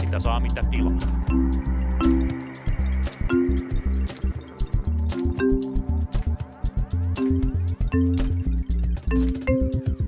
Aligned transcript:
Mitä 0.00 0.18
saa, 0.18 0.40
mitä 0.40 0.62
tilaa. 0.70 0.98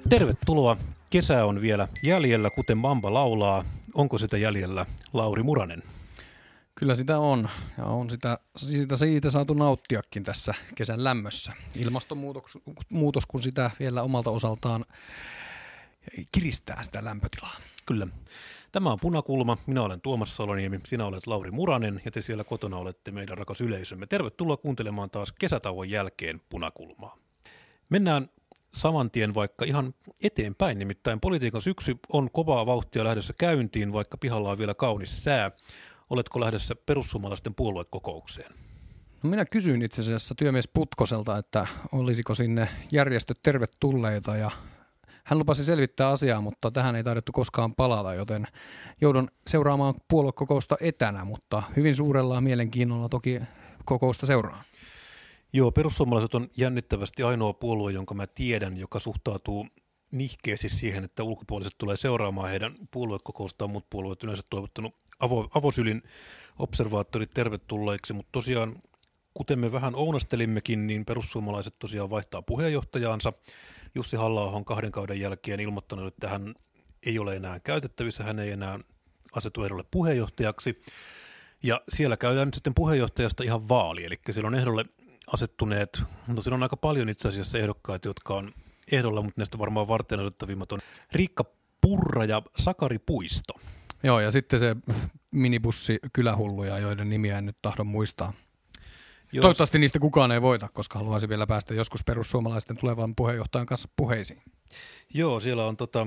Tervetuloa. 0.08 0.76
Kesä 1.10 1.44
on 1.44 1.60
vielä 1.60 1.88
jäljellä, 2.02 2.50
kuten 2.50 2.78
Mamba 2.78 3.14
laulaa. 3.14 3.64
Onko 3.94 4.18
sitä 4.18 4.38
jäljellä 4.38 4.86
Lauri 5.12 5.42
Muranen? 5.42 5.82
Kyllä 6.82 6.94
sitä 6.94 7.18
on, 7.18 7.48
ja 7.78 7.84
on 7.84 8.10
sitä, 8.10 8.38
siitä, 8.56 8.96
siitä 8.96 9.30
saatu 9.30 9.54
nauttiakin 9.54 10.24
tässä 10.24 10.54
kesän 10.74 11.04
lämmössä. 11.04 11.52
Ilmastonmuutos, 11.76 12.58
muutos, 12.88 13.26
kun 13.26 13.42
sitä 13.42 13.70
vielä 13.80 14.02
omalta 14.02 14.30
osaltaan 14.30 14.84
kiristää 16.32 16.82
sitä 16.82 17.04
lämpötilaa. 17.04 17.56
Kyllä. 17.86 18.06
Tämä 18.72 18.92
on 18.92 18.98
Punakulma. 19.00 19.58
Minä 19.66 19.82
olen 19.82 20.00
Tuomas 20.00 20.36
Saloniemi, 20.36 20.80
sinä 20.86 21.06
olet 21.06 21.26
Lauri 21.26 21.50
Muranen 21.50 22.02
ja 22.04 22.10
te 22.10 22.20
siellä 22.20 22.44
kotona 22.44 22.76
olette 22.76 23.10
meidän 23.10 23.38
rakas 23.38 23.60
yleisömme. 23.60 24.06
Tervetuloa 24.06 24.56
kuuntelemaan 24.56 25.10
taas 25.10 25.32
kesätauon 25.32 25.90
jälkeen 25.90 26.40
Punakulmaa. 26.48 27.16
Mennään 27.88 28.28
saman 28.74 29.10
tien 29.10 29.34
vaikka 29.34 29.64
ihan 29.64 29.94
eteenpäin, 30.22 30.78
nimittäin 30.78 31.20
politiikan 31.20 31.62
syksy 31.62 31.98
on 32.12 32.30
kovaa 32.30 32.66
vauhtia 32.66 33.04
lähdössä 33.04 33.32
käyntiin, 33.38 33.92
vaikka 33.92 34.16
pihalla 34.18 34.50
on 34.50 34.58
vielä 34.58 34.74
kaunis 34.74 35.24
sää. 35.24 35.50
Oletko 36.12 36.40
lähdössä 36.40 36.74
perussuomalaisten 36.86 37.54
puoluekokoukseen? 37.54 38.52
No 39.22 39.30
minä 39.30 39.44
kysyin 39.44 39.82
itse 39.82 40.02
asiassa 40.02 40.34
työmies 40.34 40.68
Putkoselta, 40.68 41.38
että 41.38 41.66
olisiko 41.92 42.34
sinne 42.34 42.68
järjestöt 42.90 43.38
tervetulleita 43.42 44.36
ja 44.36 44.50
hän 45.24 45.38
lupasi 45.38 45.64
selvittää 45.64 46.08
asiaa, 46.08 46.40
mutta 46.40 46.70
tähän 46.70 46.96
ei 46.96 47.04
taidettu 47.04 47.32
koskaan 47.32 47.74
palata, 47.74 48.14
joten 48.14 48.46
joudun 49.00 49.28
seuraamaan 49.50 49.94
puoluekokousta 50.08 50.76
etänä, 50.80 51.24
mutta 51.24 51.62
hyvin 51.76 51.94
suurella 51.94 52.40
mielenkiinnolla 52.40 53.08
toki 53.08 53.40
kokousta 53.84 54.26
seuraan. 54.26 54.64
Joo, 55.52 55.72
perussuomalaiset 55.72 56.34
on 56.34 56.48
jännittävästi 56.56 57.22
ainoa 57.22 57.52
puolue, 57.52 57.92
jonka 57.92 58.14
mä 58.14 58.26
tiedän, 58.26 58.76
joka 58.76 59.00
suhtautuu 59.00 59.66
nihkeästi 60.12 60.68
siihen, 60.68 61.04
että 61.04 61.22
ulkopuoliset 61.22 61.74
tulee 61.78 61.96
seuraamaan 61.96 62.50
heidän 62.50 62.74
puoluekokoustaan. 62.90 63.70
Muut 63.70 63.90
puolueet 63.90 64.22
yleensä 64.22 64.42
toivottanut 64.50 64.94
avo, 65.20 65.50
avosylin 65.54 66.02
observaattorit 66.58 67.30
tervetulleiksi, 67.34 68.12
mutta 68.12 68.32
tosiaan 68.32 68.82
kuten 69.34 69.58
me 69.58 69.72
vähän 69.72 69.94
ounastelimmekin, 69.94 70.86
niin 70.86 71.04
perussuomalaiset 71.04 71.74
tosiaan 71.78 72.10
vaihtaa 72.10 72.42
puheenjohtajaansa. 72.42 73.32
Jussi 73.94 74.16
halla 74.16 74.62
kahden 74.64 74.92
kauden 74.92 75.20
jälkeen 75.20 75.60
ilmoittanut, 75.60 76.06
että 76.06 76.28
hän 76.28 76.54
ei 77.06 77.18
ole 77.18 77.36
enää 77.36 77.60
käytettävissä, 77.60 78.24
hän 78.24 78.38
ei 78.38 78.50
enää 78.50 78.78
asetu 79.32 79.64
ehdolle 79.64 79.84
puheenjohtajaksi. 79.90 80.82
Ja 81.62 81.80
siellä 81.92 82.16
käydään 82.16 82.48
nyt 82.48 82.54
sitten 82.54 82.74
puheenjohtajasta 82.74 83.44
ihan 83.44 83.68
vaali, 83.68 84.04
eli 84.04 84.18
siellä 84.30 84.48
on 84.48 84.54
ehdolle 84.54 84.84
asettuneet, 85.32 86.02
no 86.26 86.42
siinä 86.42 86.54
on 86.54 86.62
aika 86.62 86.76
paljon 86.76 87.08
itse 87.08 87.28
asiassa 87.28 87.58
ehdokkaita, 87.58 88.08
jotka 88.08 88.34
on 88.34 88.52
ehdolla, 88.92 89.22
mutta 89.22 89.40
näistä 89.40 89.58
varmaan 89.58 89.88
varten 89.88 90.20
otettavimmat 90.20 90.72
on 90.72 90.80
Riikka 91.12 91.44
Purra 91.80 92.24
ja 92.24 92.42
Sakari 92.56 92.98
Puisto. 92.98 93.54
Joo, 94.02 94.20
ja 94.20 94.30
sitten 94.30 94.60
se 94.60 94.76
minibussi 95.30 95.98
kylähulluja, 96.12 96.78
joiden 96.78 97.10
nimiä 97.10 97.38
en 97.38 97.46
nyt 97.46 97.56
tahdon 97.62 97.86
muistaa. 97.86 98.32
Joo. 99.32 99.42
Toivottavasti 99.42 99.78
niistä 99.78 99.98
kukaan 99.98 100.32
ei 100.32 100.42
voita, 100.42 100.68
koska 100.68 100.98
haluaisin 100.98 101.28
vielä 101.28 101.46
päästä 101.46 101.74
joskus 101.74 102.04
perussuomalaisten 102.04 102.76
tulevan 102.76 103.14
puheenjohtajan 103.14 103.66
kanssa 103.66 103.88
puheisiin. 103.96 104.42
Joo, 105.14 105.40
siellä 105.40 105.64
on 105.64 105.76
tota, 105.76 106.06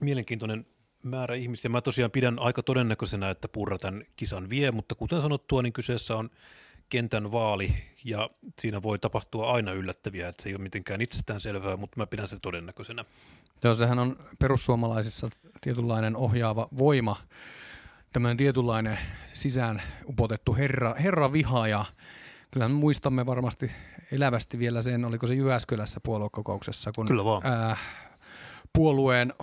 mielenkiintoinen 0.00 0.66
määrä 1.02 1.34
ihmisiä. 1.34 1.70
Mä 1.70 1.80
tosiaan 1.80 2.10
pidän 2.10 2.38
aika 2.38 2.62
todennäköisenä, 2.62 3.30
että 3.30 3.48
Purra 3.48 3.78
tämän 3.78 4.04
kisan 4.16 4.50
vie, 4.50 4.70
mutta 4.70 4.94
kuten 4.94 5.20
sanottua, 5.20 5.62
niin 5.62 5.72
kyseessä 5.72 6.16
on 6.16 6.30
kentän 6.90 7.32
vaali 7.32 7.74
ja 8.04 8.30
siinä 8.60 8.82
voi 8.82 8.98
tapahtua 8.98 9.52
aina 9.52 9.72
yllättäviä, 9.72 10.28
että 10.28 10.42
se 10.42 10.48
ei 10.48 10.54
ole 10.54 10.62
mitenkään 10.62 11.00
itsestään 11.00 11.40
selvää, 11.40 11.76
mutta 11.76 11.96
mä 11.96 12.06
pidän 12.06 12.28
sitä 12.28 12.40
todennäköisenä. 12.42 13.04
Joo, 13.64 13.74
sehän 13.74 13.98
on 13.98 14.16
perussuomalaisissa 14.38 15.28
tietynlainen 15.60 16.16
ohjaava 16.16 16.68
voima, 16.78 17.16
tämmöinen 18.12 18.36
tietynlainen 18.36 18.98
sisään 19.32 19.82
upotettu 20.08 20.54
herra, 20.54 20.94
herra 20.94 21.32
viha 21.32 21.68
ja 21.68 21.84
kyllä 22.50 22.68
me 22.68 22.74
muistamme 22.74 23.26
varmasti 23.26 23.70
elävästi 24.12 24.58
vielä 24.58 24.82
sen, 24.82 25.04
oliko 25.04 25.26
se 25.26 25.34
Jyväskylässä 25.34 26.00
puoluekokouksessa, 26.02 26.90
kun 26.96 27.06
Kyllä 27.06 27.24
vaan. 27.24 27.46
Ää, 27.46 27.76
puolueen 28.72 29.34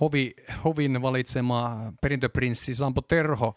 hovi, 0.00 0.34
hovin 0.64 1.02
valitsema 1.02 1.92
perintöprinssi 2.00 2.74
Sampo 2.74 3.00
Terho 3.00 3.54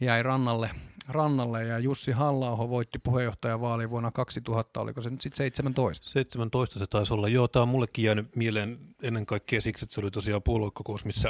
jäi 0.00 0.22
rannalle 0.22 0.70
rannalle 1.08 1.64
ja 1.64 1.78
Jussi 1.78 2.12
halla 2.12 2.58
voitti 2.58 2.98
puheenjohtajavaali 2.98 3.90
vuonna 3.90 4.10
2000, 4.10 4.80
oliko 4.80 5.00
se 5.00 5.10
nyt 5.10 5.20
sitten 5.20 5.36
17? 5.36 6.10
17 6.10 6.78
se 6.78 6.86
taisi 6.86 7.14
olla. 7.14 7.28
Joo, 7.28 7.48
tämä 7.48 7.62
on 7.62 7.68
mullekin 7.68 8.04
jäänyt 8.04 8.36
mieleen 8.36 8.78
ennen 9.02 9.26
kaikkea 9.26 9.60
siksi, 9.60 9.84
että 9.84 9.94
se 9.94 10.00
oli 10.00 10.10
tosiaan 10.10 10.42
puoluekokous, 10.42 11.04
missä 11.04 11.28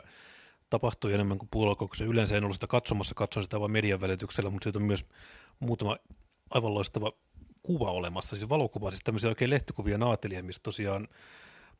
tapahtui 0.70 1.14
enemmän 1.14 1.38
kuin 1.38 1.48
puoluekokous. 1.52 2.00
Yleensä 2.00 2.36
en 2.36 2.44
ollut 2.44 2.56
sitä 2.56 2.66
katsomassa, 2.66 3.14
katsoin 3.14 3.44
sitä 3.44 3.60
vain 3.60 3.72
median 3.72 4.00
välityksellä, 4.00 4.50
mutta 4.50 4.64
siitä 4.64 4.78
on 4.78 4.84
myös 4.84 5.04
muutama 5.60 5.96
aivan 6.50 6.74
loistava 6.74 7.12
kuva 7.62 7.90
olemassa, 7.90 8.36
siis 8.36 8.48
valokuva, 8.48 8.90
siis 8.90 9.04
tämmöisiä 9.04 9.28
oikein 9.28 9.50
lehtikuvia 9.50 9.98
naatelia, 9.98 10.42
missä 10.42 10.62
tosiaan 10.62 11.08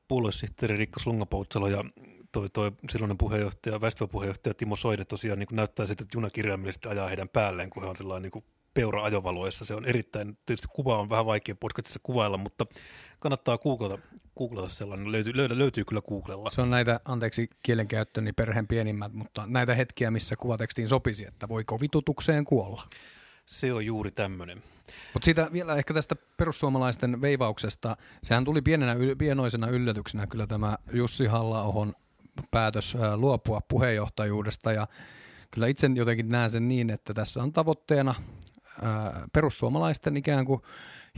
puoluesihteeri 0.08 0.76
Rikka 0.76 1.00
Slungapoutsalo 1.00 1.68
ja 1.68 1.84
toi, 2.40 2.50
toi 2.50 2.72
silloinen 2.90 3.18
puheenjohtaja, 3.18 3.80
väestöpuheenjohtaja 3.80 4.54
Timo 4.54 4.76
Soide 4.76 5.04
tosiaan 5.04 5.38
niin 5.38 5.48
näyttää 5.52 5.86
sitten, 5.86 6.04
että 6.04 6.16
juna 6.16 6.30
kirjaimellisesti 6.30 6.88
ajaa 6.88 7.08
heidän 7.08 7.28
päälleen, 7.28 7.70
kun 7.70 7.82
he 7.82 7.88
on 7.88 7.96
sellainen 7.96 8.30
niin 8.34 8.44
peura 8.74 9.04
ajovaloissa. 9.04 9.64
Se 9.64 9.74
on 9.74 9.84
erittäin, 9.84 10.38
tietysti 10.46 10.68
kuva 10.72 10.98
on 10.98 11.10
vähän 11.10 11.26
vaikea 11.26 11.54
podcastissa 11.54 12.00
kuvailla, 12.02 12.36
mutta 12.36 12.66
kannattaa 13.18 13.58
googlata, 13.58 13.98
googlata 14.38 14.68
sellainen, 14.68 15.12
löytyy, 15.12 15.36
löydä, 15.36 15.58
löytyy 15.58 15.84
kyllä 15.84 16.02
Googlella. 16.02 16.50
Se 16.50 16.60
on 16.60 16.70
näitä, 16.70 17.00
anteeksi 17.04 17.50
kielenkäyttöni 17.62 18.32
perheen 18.32 18.66
pienimmät, 18.66 19.12
mutta 19.12 19.44
näitä 19.46 19.74
hetkiä, 19.74 20.10
missä 20.10 20.36
kuvatekstiin 20.36 20.88
sopisi, 20.88 21.26
että 21.26 21.48
voiko 21.48 21.80
vitutukseen 21.80 22.44
kuolla. 22.44 22.82
Se 23.46 23.72
on 23.72 23.86
juuri 23.86 24.10
tämmöinen. 24.10 24.62
Mutta 25.14 25.24
siitä 25.24 25.48
vielä 25.52 25.76
ehkä 25.76 25.94
tästä 25.94 26.16
perussuomalaisten 26.36 27.20
veivauksesta, 27.20 27.96
sehän 28.22 28.44
tuli 28.44 28.62
pienenä, 28.62 28.96
pienoisena 29.18 29.68
yllätyksenä 29.68 30.26
kyllä 30.26 30.46
tämä 30.46 30.78
Jussi 30.92 31.26
halla 31.26 31.62
päätös 32.50 32.96
luopua 33.16 33.60
puheenjohtajuudesta 33.68 34.72
ja 34.72 34.86
kyllä 35.50 35.66
itse 35.66 35.90
jotenkin 35.94 36.28
näen 36.28 36.50
sen 36.50 36.68
niin, 36.68 36.90
että 36.90 37.14
tässä 37.14 37.42
on 37.42 37.52
tavoitteena 37.52 38.14
perussuomalaisten 39.32 40.16
ikään 40.16 40.44
kuin 40.44 40.60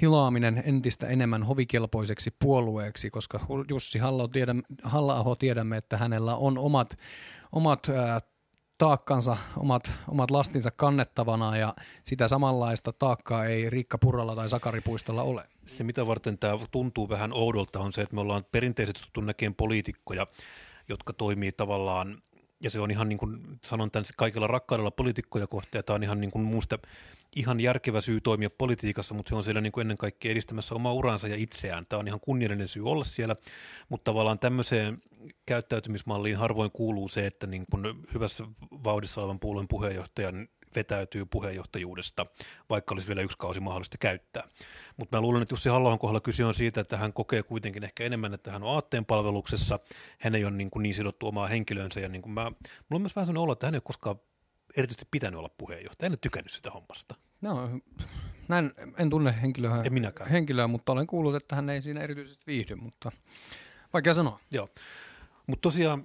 hilaaminen 0.00 0.62
entistä 0.66 1.06
enemmän 1.06 1.42
hovikelpoiseksi 1.42 2.30
puolueeksi, 2.38 3.10
koska 3.10 3.40
Jussi 3.70 3.98
Halla-aho 4.82 5.36
tiedämme, 5.36 5.76
että 5.76 5.96
hänellä 5.96 6.36
on 6.36 6.58
omat, 6.58 6.98
omat 7.52 7.86
taakkansa, 8.78 9.36
omat, 9.56 9.90
omat 10.08 10.30
lastinsa 10.30 10.70
kannettavana 10.70 11.56
ja 11.56 11.74
sitä 12.04 12.28
samanlaista 12.28 12.92
taakkaa 12.92 13.44
ei 13.44 13.70
Riikka 13.70 13.98
Purralla 13.98 14.36
tai 14.36 14.48
Sakaripuistolla 14.48 15.22
ole. 15.22 15.44
Se 15.66 15.84
mitä 15.84 16.06
varten 16.06 16.38
tämä 16.38 16.58
tuntuu 16.70 17.08
vähän 17.08 17.32
oudolta 17.32 17.80
on 17.80 17.92
se, 17.92 18.02
että 18.02 18.14
me 18.14 18.20
ollaan 18.20 18.44
perinteisesti 18.52 19.00
tuttu 19.02 19.20
näkeen 19.20 19.54
poliitikkoja, 19.54 20.26
jotka 20.88 21.12
toimii 21.12 21.52
tavallaan, 21.52 22.22
ja 22.60 22.70
se 22.70 22.80
on 22.80 22.90
ihan 22.90 23.08
niin 23.08 23.18
kuin, 23.18 23.58
sanon 23.64 23.90
tämän 23.90 24.04
kaikilla 24.16 24.46
rakkaudella 24.46 24.90
poliitikkoja 24.90 25.46
kohtaan, 25.46 25.84
tämä 25.84 25.94
on 25.94 26.02
ihan 26.02 26.20
niin 26.20 26.30
kuin 26.30 26.44
muusta 26.44 26.78
ihan 27.36 27.60
järkevä 27.60 28.00
syy 28.00 28.20
toimia 28.20 28.50
politiikassa, 28.50 29.14
mutta 29.14 29.30
he 29.32 29.36
on 29.36 29.44
siellä 29.44 29.60
niin 29.60 29.72
kuin 29.72 29.80
ennen 29.80 29.96
kaikkea 29.96 30.32
edistämässä 30.32 30.74
omaa 30.74 30.92
uransa 30.92 31.28
ja 31.28 31.36
itseään. 31.36 31.86
Tämä 31.86 32.00
on 32.00 32.08
ihan 32.08 32.20
kunniallinen 32.20 32.68
syy 32.68 32.90
olla 32.90 33.04
siellä, 33.04 33.36
mutta 33.88 34.04
tavallaan 34.04 34.38
tämmöiseen 34.38 35.02
käyttäytymismalliin 35.46 36.36
harvoin 36.36 36.70
kuuluu 36.70 37.08
se, 37.08 37.26
että 37.26 37.46
niin 37.46 37.64
kuin 37.70 37.84
hyvässä 38.14 38.44
vauhdissa 38.84 39.20
olevan 39.20 39.40
puolueen 39.40 39.68
puheenjohtajan 39.68 40.48
vetäytyy 40.76 41.26
puheenjohtajuudesta, 41.26 42.26
vaikka 42.70 42.94
olisi 42.94 43.08
vielä 43.08 43.20
yksi 43.22 43.38
kausi 43.38 43.60
mahdollista 43.60 43.98
käyttää. 43.98 44.48
Mutta 44.96 45.16
mä 45.16 45.20
luulen, 45.20 45.42
että 45.42 45.52
Jussi 45.52 45.68
halla 45.68 45.98
kohdalla 45.98 46.20
kyse 46.20 46.44
on 46.44 46.54
siitä, 46.54 46.80
että 46.80 46.96
hän 46.96 47.12
kokee 47.12 47.42
kuitenkin 47.42 47.84
ehkä 47.84 48.04
enemmän, 48.04 48.34
että 48.34 48.52
hän 48.52 48.62
on 48.62 48.74
aatteen 48.74 49.04
palveluksessa, 49.04 49.78
hän 50.18 50.34
ei 50.34 50.44
ole 50.44 50.52
niin, 50.52 50.70
kuin 50.70 50.82
niin 50.82 50.94
sidottu 50.94 51.26
omaa 51.26 51.46
henkilöönsä, 51.46 52.00
ja 52.00 52.08
niin 52.08 52.22
kuin 52.22 52.32
mä, 52.32 52.42
mulla 52.44 52.54
on 52.90 53.02
myös 53.02 53.16
vähän 53.16 53.26
sellainen 53.26 53.42
olo, 53.42 53.52
että 53.52 53.66
hän 53.66 53.74
ei 53.74 53.76
ole 53.76 53.82
koskaan 53.84 54.20
erityisesti 54.76 55.08
pitänyt 55.10 55.38
olla 55.38 55.50
puheenjohtaja, 55.58 56.06
en 56.06 56.12
ole 56.12 56.18
tykännyt 56.20 56.52
sitä 56.52 56.70
hommasta. 56.70 57.14
No, 57.40 57.70
näin, 58.48 58.72
en 58.98 59.10
tunne 59.10 59.34
henkilöä, 59.42 59.82
en 59.84 59.92
minäkään. 59.92 60.30
henkilöä, 60.30 60.66
mutta 60.66 60.92
olen 60.92 61.06
kuullut, 61.06 61.34
että 61.34 61.56
hän 61.56 61.70
ei 61.70 61.82
siinä 61.82 62.00
erityisesti 62.00 62.46
viihdy, 62.46 62.74
mutta 62.74 63.12
vaikea 63.92 64.14
sanoa. 64.14 64.40
Joo, 64.50 64.68
mutta 65.46 65.62
tosiaan 65.62 66.04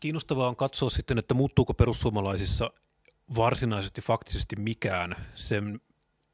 kiinnostavaa 0.00 0.48
on 0.48 0.56
katsoa 0.56 0.90
sitten, 0.90 1.18
että 1.18 1.34
muuttuuko 1.34 1.74
perussuomalaisissa 1.74 2.70
varsinaisesti 3.36 4.00
faktisesti 4.00 4.56
mikään 4.56 5.16
sen 5.34 5.80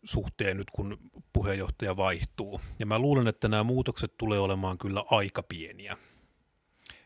suhteen 0.05 0.57
nyt, 0.57 0.71
kun 0.71 0.99
puheenjohtaja 1.33 1.97
vaihtuu. 1.97 2.61
Ja 2.79 2.87
mä 2.87 2.99
luulen, 2.99 3.27
että 3.27 3.49
nämä 3.49 3.63
muutokset 3.63 4.17
tulee 4.19 4.39
olemaan 4.39 4.79
kyllä 4.79 5.05
aika 5.11 5.43
pieniä. 5.43 5.97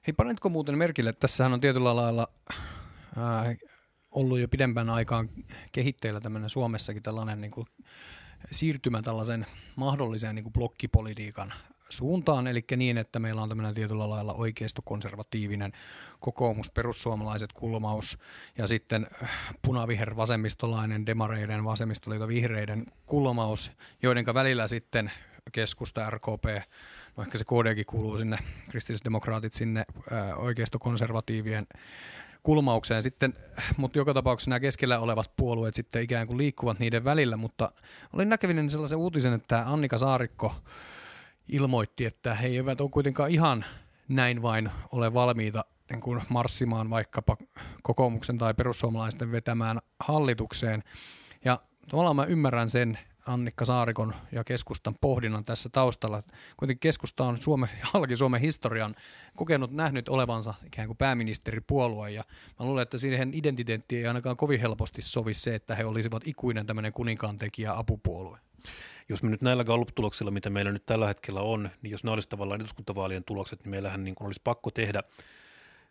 Hei, 0.07 0.13
panetko 0.13 0.49
muuten 0.49 0.79
merkille, 0.79 1.11
että 1.11 1.21
tässähän 1.21 1.53
on 1.53 1.61
tietyllä 1.61 1.97
lailla 1.97 2.29
ää, 3.17 3.55
ollut 4.11 4.39
jo 4.39 4.49
pidempään 4.49 4.91
aikaan 4.91 5.31
kehitteillä 5.73 6.21
tämmöinen 6.21 6.51
Suomessakin 6.51 7.03
tällainen 7.03 7.41
niin 7.41 7.51
kuin 7.51 7.67
siirtymä 8.51 9.03
tällaisen 9.03 9.47
mahdolliseen 9.77 10.35
niin 10.35 10.43
kuin 10.43 10.53
blokkipolitiikan 10.53 11.55
suuntaan, 11.89 12.47
eli 12.47 12.65
niin, 12.77 12.99
että 12.99 13.19
meillä 13.19 13.43
on 13.43 13.49
tämmöinen 13.49 13.75
tietyllä 13.75 14.11
lailla 14.11 14.33
oikeistokonservatiivinen 14.33 15.73
kokoomus, 16.21 16.71
perussuomalaiset 16.71 17.53
kulmaus 17.53 18.19
ja 18.59 18.67
sitten 18.67 19.07
punaviher 19.63 20.17
vasemmistolainen, 20.17 21.07
demareiden, 21.07 21.65
vasemmistoliiton 21.65 22.29
vihreiden 22.29 22.87
kulmaus, 23.07 23.71
joiden 24.03 24.25
välillä 24.35 24.69
sitten 24.69 25.11
keskusta, 25.53 26.11
RKP, 26.11 26.45
no 27.17 27.23
ehkä 27.23 27.39
se 27.39 27.45
KDkin 27.45 27.87
kuuluu 27.87 28.17
sinne, 28.17 28.39
kristillisdemokraatit 28.71 29.53
sinne 29.53 29.85
oikeistokonservatiivien 30.37 31.67
kulmaukseen 32.43 33.03
sitten, 33.03 33.35
mutta 33.77 33.99
joka 33.99 34.15
tapauksessa 34.15 34.51
nämä 34.51 34.61
keskellä 34.61 34.99
olevat 34.99 35.31
puolueet 35.37 35.75
sitten 35.75 36.03
ikään 36.03 36.27
kuin 36.27 36.39
liikkuvat 36.39 36.79
niiden 36.79 37.05
välillä, 37.05 37.37
mutta 37.37 37.73
olin 38.13 38.29
näkevinen 38.29 38.71
sellaisen 38.71 38.99
uutisen, 38.99 39.33
että 39.33 39.65
Annika 39.67 39.99
Saarikko 39.99 40.55
ilmoitti, 41.49 42.05
että 42.05 42.35
he 42.35 42.47
eivät 42.47 42.81
ole 42.81 42.91
kuitenkaan 42.91 43.31
ihan 43.31 43.65
näin 44.09 44.43
vain 44.43 44.71
ole 44.93 45.15
valmiita 45.15 45.65
niin 45.91 46.01
kuin 46.01 46.23
marssimaan 46.29 46.91
vaikkapa 46.91 47.37
kokoomuksen 47.83 48.39
tai 48.39 48.55
perussuomalaisten 48.55 49.33
vetämään 49.33 49.79
hallitukseen. 50.01 50.83
Ja 51.45 51.61
tavallaan 51.91 52.17
mä 52.17 52.25
ymmärrän 52.25 52.71
sen 52.71 52.99
Annikka 53.27 53.65
Saarikon 53.65 54.15
ja 54.33 54.45
keskustan 54.45 54.95
pohdinnan 55.01 55.45
tässä 55.45 55.69
taustalla. 55.69 56.23
Kuitenkin 56.57 56.81
keskusta 56.81 57.25
on 57.25 57.39
Suomen, 57.39 57.71
halki 57.83 58.17
Suomen 58.17 58.41
historian 58.41 58.95
kokenut, 59.37 59.71
nähnyt 59.71 60.09
olevansa 60.09 60.55
ikään 60.67 60.87
kuin 60.87 60.97
pääministeripuolue 60.97 62.11
ja 62.11 62.25
mä 62.59 62.67
luulen, 62.67 62.83
että 62.83 62.99
siihen 62.99 63.31
identiteettiin 63.35 63.99
ei 63.99 64.07
ainakaan 64.07 64.37
kovin 64.37 64.61
helposti 64.61 65.03
sovi 65.03 65.35
se, 65.35 65.55
että 65.55 65.75
he 65.75 65.85
olisivat 65.85 66.27
ikuinen 66.27 66.67
tämmöinen 66.67 66.93
kuninkaan 66.93 67.39
tekijä 67.39 67.73
apupuolue 67.73 68.39
jos 69.09 69.23
me 69.23 69.31
nyt 69.31 69.43
näillä 69.43 69.65
Gallup-tuloksilla, 69.65 70.31
mitä 70.31 70.51
meillä 70.51 70.73
nyt 70.73 70.87
tällä 70.87 71.07
hetkellä 71.07 71.41
on, 71.41 71.71
niin 71.83 71.91
jos 71.91 72.05
ne 72.05 72.11
olisi 72.11 72.29
tavallaan 72.29 72.61
eduskuntavaalien 72.61 73.25
tulokset, 73.25 73.61
niin 73.65 73.71
meillähän 73.71 74.05
niin 74.05 74.15
kuin 74.15 74.27
olisi 74.27 74.41
pakko 74.45 74.71
tehdä 74.71 75.03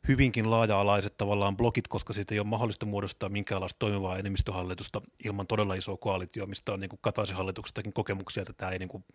hyvinkin 0.08 0.52
laaja-alaiset 0.52 1.18
tavallaan 1.18 1.58
blokit, 1.58 1.88
koska 1.88 2.14
siitä 2.14 2.36
ei 2.36 2.40
ole 2.40 2.48
mahdollista 2.48 2.86
muodostaa 2.86 3.30
minkäänlaista 3.30 3.80
toimivaa 3.80 4.18
enemmistöhallitusta 4.18 5.02
ilman 5.26 5.48
todella 5.48 5.76
isoa 5.76 5.98
koalitioa, 5.98 6.48
mistä 6.48 6.74
on 6.74 6.80
niin 6.80 6.90
kuin 6.90 7.00
Kataisen 7.02 7.36
hallituksestakin 7.36 7.94
kokemuksia, 7.94 8.42
että 8.42 8.54
tämä 8.54 8.72
ei 8.72 8.80
niin 8.80 8.90
kuin 8.90 9.06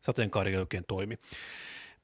sateenkaari 0.00 0.56
oikein 0.56 0.84
toimi. 0.88 1.14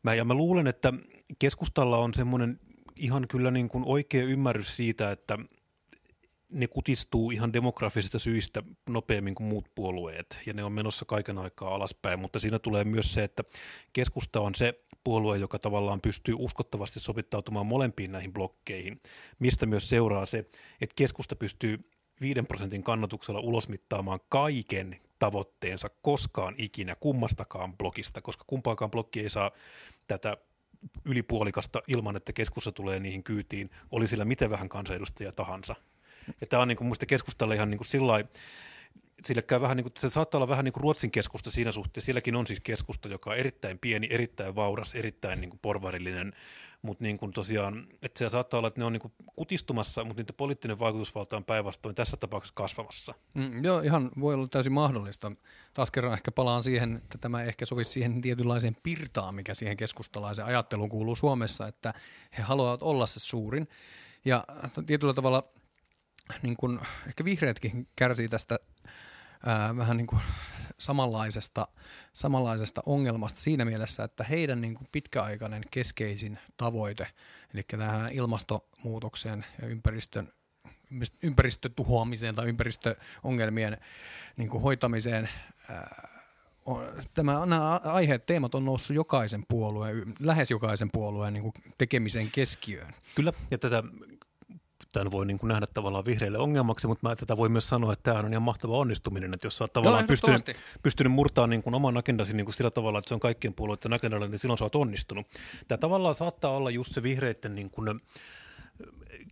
Mä, 0.02 0.14
ja 0.14 0.24
mä 0.24 0.34
luulen, 0.34 0.66
että 0.66 0.92
keskustalla 1.38 1.98
on 1.98 2.14
semmoinen 2.14 2.60
ihan 2.96 3.28
kyllä 3.28 3.50
niin 3.50 3.68
kuin 3.68 3.84
oikea 3.86 4.24
ymmärrys 4.24 4.76
siitä, 4.76 5.10
että 5.10 5.38
ne 6.54 6.66
kutistuu 6.66 7.30
ihan 7.30 7.52
demografisista 7.52 8.18
syistä 8.18 8.62
nopeammin 8.88 9.34
kuin 9.34 9.46
muut 9.46 9.68
puolueet, 9.74 10.38
ja 10.46 10.54
ne 10.54 10.64
on 10.64 10.72
menossa 10.72 11.04
kaiken 11.04 11.38
aikaa 11.38 11.74
alaspäin, 11.74 12.20
mutta 12.20 12.40
siinä 12.40 12.58
tulee 12.58 12.84
myös 12.84 13.14
se, 13.14 13.24
että 13.24 13.44
keskusta 13.92 14.40
on 14.40 14.54
se 14.54 14.84
puolue, 15.04 15.38
joka 15.38 15.58
tavallaan 15.58 16.00
pystyy 16.00 16.34
uskottavasti 16.38 17.00
sovittautumaan 17.00 17.66
molempiin 17.66 18.12
näihin 18.12 18.32
blokkeihin, 18.32 19.00
mistä 19.38 19.66
myös 19.66 19.88
seuraa 19.88 20.26
se, 20.26 20.38
että 20.80 20.94
keskusta 20.96 21.36
pystyy 21.36 21.90
5 22.20 22.42
prosentin 22.42 22.82
kannatuksella 22.82 23.40
ulosmittaamaan 23.40 24.20
kaiken 24.28 25.00
tavoitteensa 25.18 25.88
koskaan 26.02 26.54
ikinä 26.58 26.94
kummastakaan 26.94 27.76
blokista, 27.76 28.22
koska 28.22 28.44
kumpaakaan 28.46 28.90
blokki 28.90 29.20
ei 29.20 29.30
saa 29.30 29.50
tätä 30.06 30.36
ylipuolikasta 31.04 31.82
ilman, 31.88 32.16
että 32.16 32.32
keskussa 32.32 32.72
tulee 32.72 33.00
niihin 33.00 33.24
kyytiin, 33.24 33.70
oli 33.90 34.06
sillä 34.06 34.24
miten 34.24 34.50
vähän 34.50 34.68
kansanedustajia 34.68 35.32
tahansa. 35.32 35.74
Ja 36.40 36.46
tämä 36.46 36.62
on 36.62 36.68
niin 36.68 36.76
kuin, 36.76 36.86
muista 36.86 37.06
keskustalle 37.06 37.54
ihan 37.54 37.70
niin 37.70 37.78
kuin 37.78 37.88
sillä 37.88 38.24
sille 39.24 39.42
käy 39.42 39.60
vähän 39.60 39.76
niin 39.76 39.84
kuin, 39.84 39.92
se 39.96 40.10
saattaa 40.10 40.38
olla 40.38 40.48
vähän 40.48 40.64
niin 40.64 40.72
kuin 40.72 40.82
Ruotsin 40.82 41.10
keskusta 41.10 41.50
siinä 41.50 41.72
suhteessa. 41.72 42.06
Sielläkin 42.06 42.36
on 42.36 42.46
siis 42.46 42.60
keskusta, 42.60 43.08
joka 43.08 43.30
on 43.30 43.36
erittäin 43.36 43.78
pieni, 43.78 44.08
erittäin 44.10 44.54
vauras, 44.54 44.94
erittäin 44.94 45.40
niin 45.40 45.50
kuin 45.50 45.60
porvarillinen, 45.62 46.32
mutta 46.82 47.04
niin 47.04 47.18
kuin 47.18 47.32
tosiaan, 47.32 47.86
että 48.02 48.18
se 48.18 48.30
saattaa 48.30 48.58
olla, 48.58 48.68
että 48.68 48.80
ne 48.80 48.84
on 48.84 48.92
niin 48.92 49.00
kuin 49.00 49.12
kutistumassa, 49.36 50.04
mutta 50.04 50.22
niiden 50.22 50.34
poliittinen 50.36 50.78
vaikutusvalta 50.78 51.36
on 51.36 51.44
päinvastoin 51.44 51.94
tässä 51.94 52.16
tapauksessa 52.16 52.54
kasvamassa. 52.54 53.14
Mm, 53.34 53.64
joo, 53.64 53.80
ihan 53.80 54.10
voi 54.20 54.34
olla 54.34 54.48
täysin 54.48 54.72
mahdollista. 54.72 55.32
Taas 55.74 55.90
kerran 55.90 56.14
ehkä 56.14 56.30
palaan 56.30 56.62
siihen, 56.62 56.96
että 56.96 57.18
tämä 57.18 57.42
ehkä 57.42 57.66
sovisi 57.66 57.90
siihen 57.90 58.22
tietynlaiseen 58.22 58.76
pirtaan, 58.82 59.34
mikä 59.34 59.54
siihen 59.54 59.76
keskustalaisen 59.76 60.44
ajatteluun 60.44 60.88
kuuluu 60.88 61.16
Suomessa, 61.16 61.68
että 61.68 61.94
he 62.38 62.42
haluavat 62.42 62.82
olla 62.82 63.06
se 63.06 63.20
suurin. 63.20 63.68
Ja 64.24 64.44
tietyllä 64.86 65.14
tavalla– 65.14 65.44
niin 66.42 66.56
kuin, 66.56 66.80
ehkä 67.06 67.24
vihreätkin 67.24 67.88
kärsii 67.96 68.28
tästä 68.28 68.58
ää, 69.46 69.76
vähän 69.76 69.96
niin 69.96 70.06
kuin 70.06 70.22
samanlaisesta, 70.78 71.68
samanlaisesta 72.12 72.82
ongelmasta 72.86 73.40
siinä 73.40 73.64
mielessä, 73.64 74.04
että 74.04 74.24
heidän 74.24 74.60
niin 74.60 74.74
kuin 74.74 74.88
pitkäaikainen 74.92 75.62
keskeisin 75.70 76.38
tavoite, 76.56 77.06
eli 77.54 77.62
tähän 77.62 78.12
ilmastonmuutokseen 78.12 79.46
ja 79.62 79.68
ympäristön 79.68 80.32
ympäristötuhoamiseen 81.22 82.34
tai 82.34 82.48
ympäristöongelmien 82.48 83.78
niin 84.36 84.48
kuin 84.48 84.62
hoitamiseen. 84.62 85.28
Tämä, 87.14 87.46
nämä 87.46 87.80
aiheet, 87.84 88.26
teemat 88.26 88.54
on 88.54 88.64
noussut 88.64 88.96
jokaisen 88.96 89.44
puolueen, 89.48 90.14
lähes 90.20 90.50
jokaisen 90.50 90.90
puolueen 90.92 91.34
niin 91.34 91.42
kuin 91.42 91.52
tekemisen 91.78 92.30
keskiöön. 92.30 92.94
Kyllä, 93.14 93.32
ja 93.50 93.58
tätä 93.58 93.82
tämän 94.94 95.10
voi 95.10 95.26
niin 95.26 95.38
kuin 95.38 95.48
nähdä 95.48 95.66
tavallaan 95.66 96.04
vihreille 96.04 96.38
ongelmaksi, 96.38 96.86
mutta 96.86 97.08
mä 97.08 97.16
tätä 97.16 97.36
voi 97.36 97.48
myös 97.48 97.68
sanoa, 97.68 97.92
että 97.92 98.12
tämä 98.12 98.26
on 98.26 98.32
ihan 98.32 98.42
mahtava 98.42 98.76
onnistuminen, 98.76 99.34
että 99.34 99.46
jos 99.46 99.56
sä 99.56 99.64
oot 99.64 99.72
tavallaan 99.72 100.04
no, 100.04 100.08
pystynyt, 100.08 100.60
pystynyt 100.82 101.12
murtamaan 101.12 101.50
niin 101.50 101.62
kuin 101.62 101.74
oman 101.74 101.96
agendasi 101.96 102.32
niin 102.32 102.44
kuin 102.44 102.54
sillä 102.54 102.70
tavalla, 102.70 102.98
että 102.98 103.08
se 103.08 103.14
on 103.14 103.20
kaikkien 103.20 103.54
puolueiden 103.54 103.92
agendalla, 103.92 104.26
niin 104.26 104.38
silloin 104.38 104.58
sä 104.58 104.64
oot 104.64 104.74
onnistunut. 104.74 105.26
Tämä 105.68 105.78
tavallaan 105.78 106.14
saattaa 106.14 106.50
olla 106.50 106.70
just 106.70 106.92
se 106.92 107.02
vihreiden, 107.02 107.54
niin 107.54 107.70
kuin, 107.70 108.00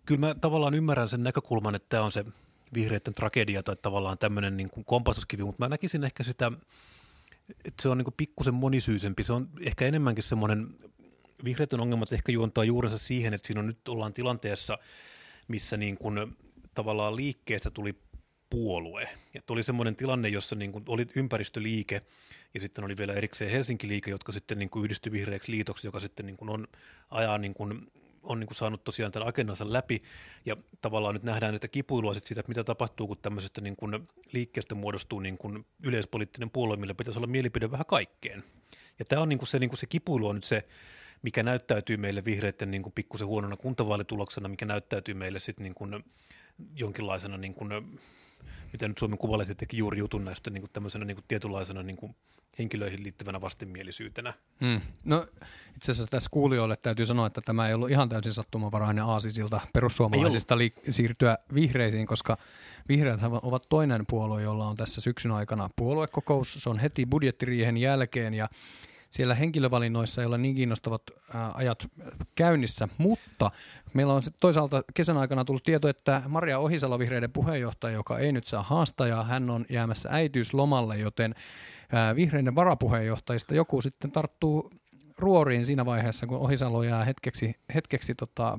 kyllä 0.06 0.20
mä 0.20 0.35
tavallaan 0.35 0.75
ymmärrän 0.75 1.09
sen 1.09 1.23
näkökulman, 1.23 1.75
että 1.75 1.88
tämä 1.88 2.03
on 2.03 2.12
se 2.12 2.25
vihreiden 2.75 3.14
tragedia 3.14 3.62
tai 3.62 3.76
tavallaan 3.76 4.19
tämmöinen 4.19 4.56
niin 4.56 4.70
kuin 4.70 4.85
kompastuskivi, 4.85 5.44
mutta 5.44 5.64
mä 5.64 5.69
näkisin 5.69 6.05
ehkä 6.05 6.23
sitä, 6.23 6.53
että 7.64 7.82
se 7.82 7.88
on 7.88 7.99
niin 7.99 8.05
kuin 8.05 8.14
pikkusen 8.17 8.55
monisyisempi, 8.55 9.25
se 9.25 9.32
on 9.32 9.49
ehkä 9.61 9.87
enemmänkin 9.87 10.25
semmoinen, 10.25 10.75
vihreiden 11.45 11.81
ongelmat 11.81 12.12
ehkä 12.12 12.33
juontaa 12.33 12.64
juurensa 12.64 12.99
siihen, 12.99 13.35
että 13.35 13.47
siinä 13.47 13.61
on 13.61 13.66
nyt 13.66 13.88
ollaan 13.88 14.14
tilanteessa, 14.14 14.78
missä 15.49 15.76
niin 15.76 15.99
kuin 15.99 16.37
tavallaan 16.75 17.16
liikkeestä 17.16 17.70
tuli 17.70 17.94
puolue. 18.50 19.08
Ja 19.34 19.40
tuli 19.46 19.62
semmoinen 19.62 19.96
tilanne, 19.96 20.28
jossa 20.28 20.56
niin 20.56 20.72
kuin 20.72 20.84
oli 20.87 21.06
ympäristöliike 21.14 22.02
ja 22.54 22.61
sitten 22.61 22.84
oli 22.84 22.96
vielä 22.96 23.12
erikseen 23.12 23.50
Helsinki-liike, 23.50 24.11
jotka 24.11 24.32
sitten 24.32 24.58
niin 24.58 24.70
kuin 24.70 24.84
yhdistyi 24.84 25.12
vihreäksi 25.12 25.52
liitoksi, 25.52 25.87
joka 25.87 26.00
sitten 26.00 26.26
niin 26.26 26.37
kuin 26.37 26.49
on 26.49 26.68
ajaa 27.11 27.38
niin 27.38 27.54
kuin 27.54 27.92
on 28.22 28.40
niin 28.40 28.49
kuin 28.49 28.56
saanut 28.56 28.84
tosiaan 28.84 29.12
tämän 29.12 29.28
agendansa 29.28 29.72
läpi, 29.72 30.02
ja 30.46 30.56
tavallaan 30.80 31.14
nyt 31.14 31.22
nähdään 31.22 31.54
sitä 31.54 31.68
kipuilua 31.68 32.14
siitä, 32.14 32.40
että 32.40 32.50
mitä 32.50 32.64
tapahtuu, 32.64 33.06
kun 33.06 33.18
tämmöisestä 33.22 33.61
niin 33.61 33.76
kuin 33.76 34.04
liikkeestä 34.32 34.75
muodostuu 34.75 35.20
niin 35.20 35.38
kuin 35.38 35.66
yleispoliittinen 35.82 36.50
puolue, 36.50 36.76
millä 36.76 36.94
pitäisi 36.94 37.18
olla 37.18 37.26
mielipide 37.26 37.70
vähän 37.70 37.87
kaikkeen. 37.87 38.44
Ja 38.99 39.04
tämä 39.04 39.22
on 39.22 39.28
niin 39.28 39.38
kuin 39.38 39.49
se, 39.49 39.58
niin 39.58 39.70
kuin 39.70 39.78
se 39.78 39.87
kipuilu 39.87 40.28
on 40.28 40.34
nyt 40.34 40.44
se, 40.44 40.64
mikä 41.23 41.43
näyttäytyy 41.43 41.97
meille 41.97 42.25
vihreiden 42.25 42.71
niin 42.71 42.83
kuin 42.83 42.93
pikkusen 42.93 43.26
huonona 43.26 43.57
kuntavaalituloksena, 43.57 44.49
mikä 44.49 44.67
näyttäytyy 44.67 45.14
meille 45.14 45.41
sitten 45.41 45.64
niin 45.64 45.75
kuin 45.75 46.05
jonkinlaisena, 46.76 47.37
niin 47.37 47.55
kuin, 47.55 47.71
mitä 48.73 48.88
nyt 48.88 48.99
Suomen 48.99 49.19
kuvalaiset 49.19 49.59
teki 49.59 49.76
juuri 49.76 49.99
jutun 49.99 50.25
näistä 50.25 50.50
niin 50.50 50.62
kuin 50.62 50.71
tämmöisenä 50.73 51.05
niin 51.05 51.17
kuin 51.17 51.25
tietynlaisena 51.29 51.83
niin 51.83 51.97
kuin 51.97 52.17
henkilöihin 52.59 53.02
liittyvänä 53.02 53.41
vastenmielisyytenä. 53.41 54.35
Hmm. 54.61 54.81
No 55.05 55.26
itse 55.76 55.93
asiassa 55.93 56.11
tässä 56.11 56.31
kuulijoille 56.31 56.76
täytyy 56.76 57.07
sanoa, 57.07 57.26
että 57.26 57.41
tämä 57.41 57.69
ei 57.69 57.75
ollut 57.75 57.91
ihan 57.91 58.09
täysin 58.09 58.33
sattumavarainen 58.33 59.05
aasisilta 59.05 59.61
perussuomalaisista 59.73 60.59
li- 60.59 60.75
siirtyä 60.91 61.38
vihreisiin, 61.55 62.07
koska 62.07 62.37
vihreät 62.88 63.21
ovat 63.43 63.67
toinen 63.69 64.05
puolue, 64.09 64.43
jolla 64.43 64.67
on 64.67 64.76
tässä 64.76 65.00
syksyn 65.00 65.33
aikana 65.33 65.71
puoluekokous. 65.76 66.55
Se 66.55 66.71
on 66.71 66.79
heti 66.79 67.07
budjettiriihen 67.07 67.76
jälkeen 67.76 68.35
ja 68.35 68.49
siellä 69.12 69.35
henkilövalinnoissa 69.35 70.23
ei 70.23 70.26
ole 70.26 70.38
niin 70.38 70.54
kiinnostavat 70.54 71.02
ajat 71.54 71.87
käynnissä, 72.35 72.88
mutta 72.99 73.50
meillä 73.95 74.12
on 74.12 74.23
toisaalta 74.40 74.83
kesän 74.95 75.16
aikana 75.16 75.45
tullut 75.45 75.62
tieto, 75.62 75.88
että 75.88 76.23
Maria 76.28 76.59
Ohisalo, 76.59 76.99
vihreiden 76.99 77.33
puheenjohtaja, 77.33 77.95
joka 77.95 78.19
ei 78.19 78.33
nyt 78.33 78.47
saa 78.47 78.62
haastajaa, 78.62 79.25
hän 79.25 79.50
on 79.50 79.66
jäämässä 79.69 80.09
äitiyslomalle, 80.12 80.99
joten 80.99 81.35
vihreiden 82.16 82.54
varapuheenjohtajista 82.54 83.54
joku 83.54 83.83
sitten 83.83 84.12
tarttuu 84.12 84.71
ruoriin 85.19 85.66
siinä 85.66 85.87
vaiheessa, 85.87 86.26
kun 86.26 86.38
Ohisalo 86.38 86.83
jää 86.83 87.04
hetkeksi, 87.04 87.54
hetkeksi 87.75 88.14
tota, 88.14 88.59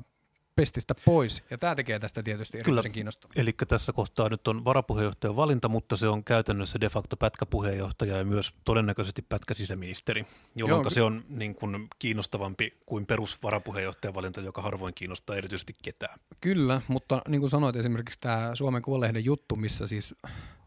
pestistä 0.56 0.94
pois. 1.04 1.42
Ja 1.50 1.58
tämä 1.58 1.74
tekee 1.74 1.98
tästä 1.98 2.22
tietysti 2.22 2.58
erityisen 2.58 2.92
kiinnostavaa. 2.92 3.32
Eli 3.36 3.52
tässä 3.68 3.92
kohtaa 3.92 4.28
nyt 4.28 4.48
on 4.48 4.64
varapuheenjohtajan 4.64 5.36
valinta, 5.36 5.68
mutta 5.68 5.96
se 5.96 6.08
on 6.08 6.24
käytännössä 6.24 6.80
de 6.80 6.88
facto 6.88 7.16
pätkäpuheenjohtaja 7.16 8.16
ja 8.16 8.24
myös 8.24 8.54
todennäköisesti 8.64 9.22
pätkäsisäministeri, 9.22 10.26
jolloin 10.54 10.82
Joo, 10.82 10.90
se 10.90 11.02
on 11.02 11.24
niin 11.28 11.54
kuin 11.54 11.88
kiinnostavampi 11.98 12.72
kuin 12.86 13.06
perusvarapuheenjohtajan 13.06 14.14
valinta, 14.14 14.40
joka 14.40 14.62
harvoin 14.62 14.94
kiinnostaa 14.94 15.36
erityisesti 15.36 15.76
ketään. 15.82 16.18
Kyllä, 16.40 16.80
mutta 16.88 17.22
niin 17.28 17.40
kuin 17.40 17.50
sanoit 17.50 17.76
esimerkiksi 17.76 18.20
tämä 18.20 18.50
Suomen 18.54 18.82
Kuolehden 18.82 19.24
juttu, 19.24 19.56
missä 19.56 19.86
siis 19.86 20.14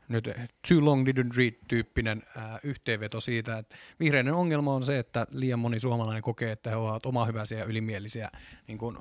nyt 0.07 0.29
too 0.69 0.85
long 0.85 1.07
didn't 1.07 1.37
read-tyyppinen 1.37 2.23
ää, 2.35 2.59
yhteenveto 2.63 3.19
siitä, 3.19 3.57
että 3.57 3.75
vihreiden 3.99 4.33
ongelma 4.33 4.73
on 4.73 4.83
se, 4.83 4.99
että 4.99 5.27
liian 5.31 5.59
moni 5.59 5.79
suomalainen 5.79 6.21
kokee, 6.23 6.51
että 6.51 6.69
he 6.69 6.75
ovat 6.75 7.05
omahyväisiä 7.05 7.57
ja 7.57 7.65
ylimielisiä 7.65 8.29
niin 8.67 8.77
kuin, 8.77 8.97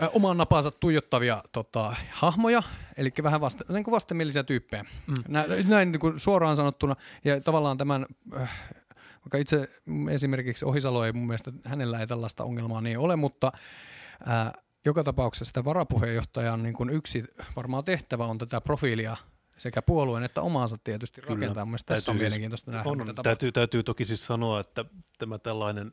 ää, 0.00 0.08
oman 0.08 0.36
napansa 0.36 0.70
tuijottavia 0.70 1.42
tota, 1.52 1.96
hahmoja, 2.10 2.62
eli 2.96 3.12
vähän 3.22 3.40
vasta, 3.40 3.64
niin 3.72 3.84
kuin 3.84 3.92
vastenmielisiä 3.92 4.42
tyyppejä. 4.42 4.84
Mm. 5.06 5.14
Näin, 5.28 5.68
näin 5.68 5.92
niin 5.92 6.00
kuin 6.00 6.20
suoraan 6.20 6.56
sanottuna, 6.56 6.96
ja 7.24 7.40
tavallaan 7.40 7.78
tämän... 7.78 8.06
Äh, 8.36 8.50
vaikka 9.24 9.38
itse 9.38 9.68
esimerkiksi 10.10 10.64
Ohisalo 10.64 11.04
ei 11.04 11.12
mun 11.12 11.26
mielestä, 11.26 11.52
hänellä 11.64 12.00
ei 12.00 12.06
tällaista 12.06 12.44
ongelmaa 12.44 12.80
niin 12.80 12.98
ole, 12.98 13.16
mutta 13.16 13.52
ää, 14.26 14.52
joka 14.84 15.04
tapauksessa 15.04 15.44
sitä 15.44 15.64
varapuheenjohtajan 15.64 16.62
niin 16.62 16.74
kuin 16.74 16.90
yksi 16.90 17.24
varmaan 17.56 17.84
tehtävä 17.84 18.26
on 18.26 18.38
tätä 18.38 18.60
profiilia 18.60 19.16
sekä 19.58 19.82
puolueen 19.82 20.24
että 20.24 20.40
omaansa 20.40 20.76
tietysti 20.84 21.20
Kyllä. 21.20 21.34
rakentaa. 21.34 21.64
Mielestäni 21.64 21.96
tässä 21.96 22.10
on 22.10 22.16
siis- 22.16 22.22
mielenkiintoista 22.22 22.70
nähdä, 22.70 22.90
on, 22.90 22.98
mitä 22.98 23.22
täytyy, 23.22 23.52
täytyy 23.52 23.82
toki 23.82 24.04
siis 24.04 24.26
sanoa, 24.26 24.60
että 24.60 24.84
tämä 25.18 25.38
tällainen 25.38 25.92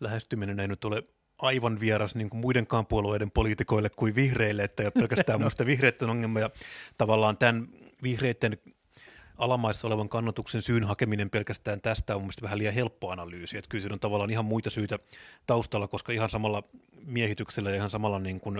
lähestyminen 0.00 0.60
ei 0.60 0.68
nyt 0.68 0.84
ole 0.84 1.02
aivan 1.42 1.80
vieras 1.80 2.14
niin 2.14 2.30
kuin 2.30 2.40
muidenkaan 2.40 2.86
puolueiden 2.86 3.30
poliitikoille 3.30 3.90
kuin 3.90 4.14
vihreille, 4.14 4.64
että 4.64 4.82
ei 4.82 4.86
ole 4.86 4.92
pelkästään 4.92 5.40
muista 5.40 5.66
vihreiden 5.66 6.10
ongelma 6.10 6.40
ja 6.40 6.50
tavallaan 6.98 7.36
tämän 7.36 7.68
vihreiden 8.02 8.58
alamaissa 9.38 9.86
olevan 9.86 10.08
kannatuksen 10.08 10.62
syyn 10.62 10.84
hakeminen 10.84 11.30
pelkästään 11.30 11.80
tästä 11.80 12.16
on 12.16 12.22
mielestäni 12.22 12.44
vähän 12.44 12.58
liian 12.58 12.74
helppo 12.74 13.10
analyysi, 13.10 13.58
että 13.58 13.68
kyllä 13.68 13.82
siinä 13.82 13.94
on 13.94 14.00
tavallaan 14.00 14.30
ihan 14.30 14.44
muita 14.44 14.70
syitä 14.70 14.98
taustalla, 15.46 15.88
koska 15.88 16.12
ihan 16.12 16.30
samalla 16.30 16.62
miehityksellä 17.06 17.70
ja 17.70 17.76
ihan 17.76 17.90
samalla 17.90 18.18
niin 18.18 18.40
kuin 18.40 18.58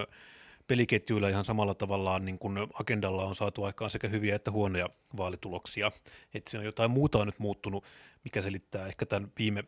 peliketjuilla 0.69 1.29
ihan 1.29 1.45
samalla 1.45 1.75
tavallaan 1.75 2.25
niin 2.25 2.39
kuin 2.39 2.59
agendalla 2.81 3.25
on 3.25 3.35
saatu 3.35 3.65
aikaan 3.65 3.91
sekä 3.91 4.09
hyviä 4.09 4.37
että 4.37 4.51
huonoja 4.51 4.89
vaalituloksia. 5.17 5.93
Että 6.35 6.51
se 6.51 6.59
on 6.59 6.65
jotain 6.65 6.91
muuta 6.91 7.19
on 7.19 7.27
nyt 7.27 7.39
muuttunut, 7.39 7.85
mikä 8.25 8.43
selittää 8.43 8.87
ehkä 8.87 9.07
tämän 9.07 9.33
viime, 9.39 9.65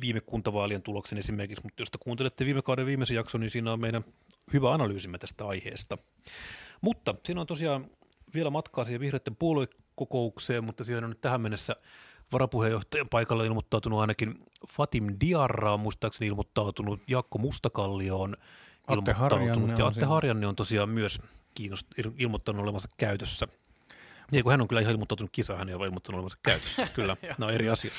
viime 0.00 0.20
kuntavaalien 0.20 0.82
tuloksen 0.82 1.18
esimerkiksi, 1.18 1.62
mutta 1.64 1.82
jos 1.82 1.90
te 1.90 1.98
kuuntelette 2.00 2.44
viime 2.44 2.62
kauden 2.62 2.86
viimeisen 2.86 3.14
jakson, 3.14 3.40
niin 3.40 3.50
siinä 3.50 3.72
on 3.72 3.80
meidän 3.80 4.04
hyvä 4.52 4.72
analyysimme 4.72 5.18
tästä 5.18 5.46
aiheesta. 5.46 5.98
Mutta 6.80 7.14
siinä 7.24 7.40
on 7.40 7.46
tosiaan 7.46 7.90
vielä 8.34 8.50
matkaa 8.50 8.84
siihen 8.84 9.00
vihreiden 9.00 9.36
puoluekokoukseen, 9.36 10.64
mutta 10.64 10.84
siihen 10.84 11.04
on 11.04 11.10
nyt 11.10 11.20
tähän 11.20 11.40
mennessä 11.40 11.76
varapuheenjohtajan 12.32 13.08
paikalla 13.08 13.44
ilmoittautunut 13.44 14.00
ainakin 14.00 14.44
Fatim 14.68 15.16
Diarra 15.20 15.72
on 15.72 15.80
muistaakseni 15.80 16.28
ilmoittautunut, 16.28 17.00
Jakko 17.06 17.38
Mustakallio 17.38 18.20
on 18.20 18.36
Atte 18.86 19.12
Harjanne 19.12 19.74
ja 19.78 19.86
Atte 19.86 20.04
Harjanne 20.04 20.46
on 20.46 20.56
tosiaan 20.56 20.88
myös 20.88 21.20
kiinnost, 21.54 21.86
ilmoittanut 22.18 22.62
olevansa 22.62 22.88
käytössä. 22.96 23.48
Niin, 24.32 24.44
kun 24.44 24.50
hän 24.50 24.60
on 24.60 24.68
kyllä 24.68 24.80
ihan 24.80 24.92
ilmoittautunut 24.92 25.32
kisa, 25.32 25.56
hän 25.56 25.68
ei 25.68 25.74
ole 25.74 25.86
ilmoittanut 25.86 26.16
olevansa 26.16 26.38
käytössä. 26.42 26.88
Kyllä, 26.94 27.16
no 27.38 27.48
eri 27.48 27.68
asia. 27.68 27.90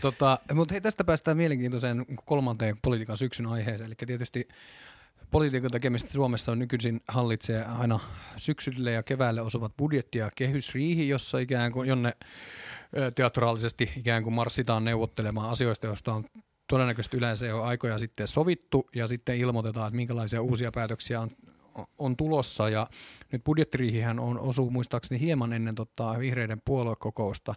Tota, 0.00 0.38
mutta 0.54 0.74
hei, 0.74 0.80
tästä 0.80 1.04
päästään 1.04 1.36
mielenkiintoiseen 1.36 2.06
kolmanteen 2.24 2.76
politiikan 2.82 3.16
syksyn 3.16 3.46
aiheeseen. 3.46 3.86
Eli 3.86 3.94
tietysti 4.06 4.48
politiikan 5.30 5.70
tekemistä 5.70 6.12
Suomessa 6.12 6.52
on 6.52 6.58
nykyisin 6.58 7.00
hallitsee 7.08 7.64
aina 7.64 8.00
syksylle 8.36 8.92
ja 8.92 9.02
keväälle 9.02 9.40
osuvat 9.40 9.72
budjetti- 9.76 10.18
ja 10.18 10.30
kehysriihi, 10.36 11.08
jossa 11.08 11.38
ikään 11.38 11.72
kuin, 11.72 11.88
jonne 11.88 12.12
teatraalisesti 13.14 13.92
ikään 13.96 14.22
kuin 14.22 14.34
marssitaan 14.34 14.84
neuvottelemaan 14.84 15.50
asioista, 15.50 15.86
joista 15.86 16.14
on 16.14 16.24
todennäköisesti 16.66 17.16
yleensä 17.16 17.46
jo 17.46 17.62
aikoja 17.62 17.98
sitten 17.98 18.28
sovittu 18.28 18.88
ja 18.94 19.06
sitten 19.06 19.36
ilmoitetaan, 19.36 19.88
että 19.88 19.96
minkälaisia 19.96 20.42
uusia 20.42 20.70
päätöksiä 20.72 21.20
on, 21.20 21.30
on 21.98 22.16
tulossa 22.16 22.68
ja 22.68 22.86
nyt 23.34 23.44
budjettiriihihän 23.44 24.20
on 24.20 24.40
osuu 24.40 24.70
muistaakseni 24.70 25.20
hieman 25.20 25.52
ennen 25.52 25.74
tota, 25.74 26.18
vihreiden 26.18 26.62
puoluekokousta. 26.64 27.54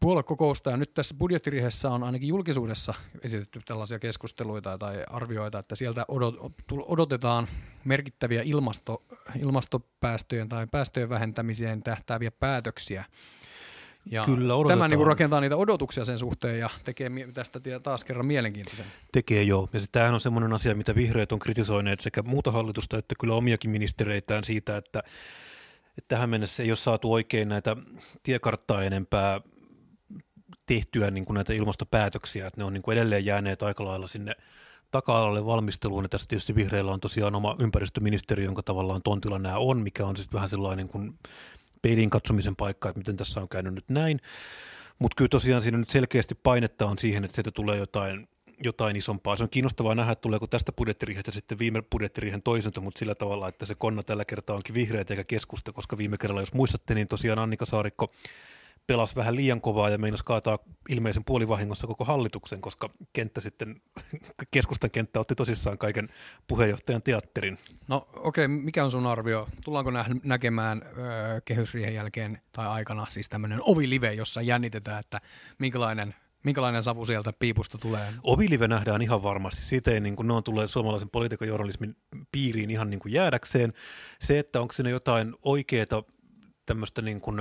Puoluekokousta 0.00 0.70
ja 0.70 0.76
nyt 0.76 0.94
tässä 0.94 1.14
budjettiriihessä 1.18 1.90
on 1.90 2.02
ainakin 2.02 2.28
julkisuudessa 2.28 2.94
esitetty 3.22 3.60
tällaisia 3.64 3.98
keskusteluita 3.98 4.78
tai 4.78 5.04
arvioita, 5.10 5.58
että 5.58 5.74
sieltä 5.74 6.04
odotetaan 6.70 7.48
merkittäviä 7.84 8.42
ilmasto, 8.44 9.04
ilmastopäästöjen 9.40 10.48
tai 10.48 10.66
päästöjen 10.70 11.08
vähentämiseen 11.08 11.82
tähtääviä 11.82 12.30
päätöksiä– 12.30 13.04
ja 14.10 14.24
Kyllä 14.24 14.54
odotetaan. 14.54 14.78
Tämä 14.78 14.88
niin 14.88 14.98
kuin 14.98 15.06
rakentaa 15.06 15.40
niitä 15.40 15.56
odotuksia 15.56 16.04
sen 16.04 16.18
suhteen 16.18 16.58
ja 16.58 16.70
tekee 16.84 17.10
tästä 17.34 17.60
taas 17.82 18.04
kerran 18.04 18.26
mielenkiintoisen. 18.26 18.84
Tekee 19.12 19.42
joo. 19.42 19.68
Ja 19.72 19.80
tämähän 19.92 20.14
on 20.14 20.20
semmoinen 20.20 20.52
asia, 20.52 20.74
mitä 20.74 20.94
vihreät 20.94 21.32
on 21.32 21.38
kritisoineet 21.38 22.00
sekä 22.00 22.22
muuta 22.22 22.50
hallitusta 22.50 22.98
että 22.98 23.14
kyllä 23.20 23.34
omiakin 23.34 23.70
ministereitään 23.70 24.44
siitä, 24.44 24.76
että, 24.76 25.02
että 25.98 26.08
tähän 26.08 26.30
mennessä 26.30 26.62
ei 26.62 26.70
ole 26.70 26.76
saatu 26.76 27.12
oikein 27.12 27.48
näitä 27.48 27.76
tiekarttaa 28.22 28.82
enempää 28.82 29.40
tehtyä 30.66 31.10
niin 31.10 31.24
kuin 31.24 31.34
näitä 31.34 31.52
ilmastopäätöksiä, 31.52 32.46
että 32.46 32.60
ne 32.60 32.64
on 32.64 32.72
niin 32.72 32.82
kuin 32.82 32.98
edelleen 32.98 33.24
jääneet 33.24 33.62
aika 33.62 33.84
lailla 33.84 34.06
sinne 34.06 34.32
taka-alalle 34.90 35.46
valmisteluun, 35.46 36.04
ja 36.04 36.08
tässä 36.08 36.28
tietysti 36.28 36.54
vihreillä 36.54 36.92
on 36.92 37.00
tosiaan 37.00 37.34
oma 37.34 37.56
ympäristöministeriö, 37.58 38.44
jonka 38.44 38.62
tavallaan 38.62 39.02
tontilla 39.02 39.38
nämä 39.38 39.58
on, 39.58 39.80
mikä 39.80 40.06
on 40.06 40.16
sitten 40.16 40.34
vähän 40.34 40.48
sellainen 40.48 40.88
kuin 40.88 41.18
peilin 41.82 42.10
katsomisen 42.10 42.56
paikka, 42.56 42.88
että 42.88 42.98
miten 42.98 43.16
tässä 43.16 43.40
on 43.40 43.48
käynyt 43.48 43.74
nyt 43.74 43.90
näin. 43.90 44.20
Mutta 44.98 45.14
kyllä 45.14 45.28
tosiaan 45.28 45.62
siinä 45.62 45.78
nyt 45.78 45.90
selkeästi 45.90 46.34
painetta 46.34 46.86
on 46.86 46.98
siihen, 46.98 47.24
että 47.24 47.34
sieltä 47.34 47.50
tulee 47.50 47.78
jotain, 47.78 48.28
jotain 48.62 48.96
isompaa. 48.96 49.36
Se 49.36 49.42
on 49.42 49.50
kiinnostavaa 49.50 49.94
nähdä, 49.94 50.12
että 50.12 50.22
tuleeko 50.22 50.46
tästä 50.46 50.72
budjettiriihestä 50.72 51.32
sitten 51.32 51.58
viime 51.58 51.82
budjettiriihen 51.82 52.42
toiselta, 52.42 52.80
mutta 52.80 52.98
sillä 52.98 53.14
tavalla, 53.14 53.48
että 53.48 53.66
se 53.66 53.74
konna 53.74 54.02
tällä 54.02 54.24
kertaa 54.24 54.56
onkin 54.56 54.74
vihreät 54.74 55.10
eikä 55.10 55.24
keskusta, 55.24 55.72
koska 55.72 55.98
viime 55.98 56.18
kerralla, 56.18 56.42
jos 56.42 56.54
muistatte, 56.54 56.94
niin 56.94 57.08
tosiaan 57.08 57.38
Annika 57.38 57.66
Saarikko 57.66 58.08
pelasi 58.88 59.16
vähän 59.16 59.36
liian 59.36 59.60
kovaa 59.60 59.90
ja 59.90 59.98
meinasi 59.98 60.24
kaataa 60.24 60.58
ilmeisen 60.88 61.24
puolivahingossa 61.24 61.86
koko 61.86 62.04
hallituksen, 62.04 62.60
koska 62.60 62.90
kenttä 63.12 63.40
sitten, 63.40 63.80
keskustan 64.50 64.90
kenttä 64.90 65.20
otti 65.20 65.34
tosissaan 65.34 65.78
kaiken 65.78 66.08
puheenjohtajan 66.46 67.02
teatterin. 67.02 67.58
No 67.88 68.08
okei, 68.16 68.44
okay, 68.44 68.56
mikä 68.56 68.84
on 68.84 68.90
sun 68.90 69.06
arvio? 69.06 69.48
Tullaanko 69.64 69.90
nä- 69.90 70.06
näkemään 70.22 70.82
öö, 70.84 71.40
kehysriihen 71.44 71.94
jälkeen 71.94 72.42
tai 72.52 72.66
aikana 72.66 73.06
siis 73.10 73.28
tämmöinen 73.28 73.60
ovilive, 73.62 74.12
jossa 74.12 74.42
jännitetään, 74.42 75.00
että 75.00 75.20
minkälainen 75.58 76.14
Minkälainen 76.44 76.82
savu 76.82 77.06
sieltä 77.06 77.32
piipusta 77.32 77.78
tulee? 77.78 78.12
Ovilive 78.22 78.68
nähdään 78.68 79.02
ihan 79.02 79.22
varmasti. 79.22 79.62
Siitä 79.62 79.90
ei, 79.90 80.00
niin 80.00 80.16
kuin, 80.16 80.28
ne 80.28 80.34
on 80.34 80.44
tulee 80.44 80.68
suomalaisen 80.68 81.10
politiikan 81.10 81.48
journalismin 81.48 81.96
piiriin 82.32 82.70
ihan 82.70 82.90
niin 82.90 83.00
kuin 83.00 83.12
jäädäkseen. 83.12 83.72
Se, 84.20 84.38
että 84.38 84.60
onko 84.60 84.72
siinä 84.72 84.90
jotain 84.90 85.34
oikeaa 85.42 86.02
tämmöistä 86.66 87.02
niin 87.02 87.20
kuin 87.20 87.40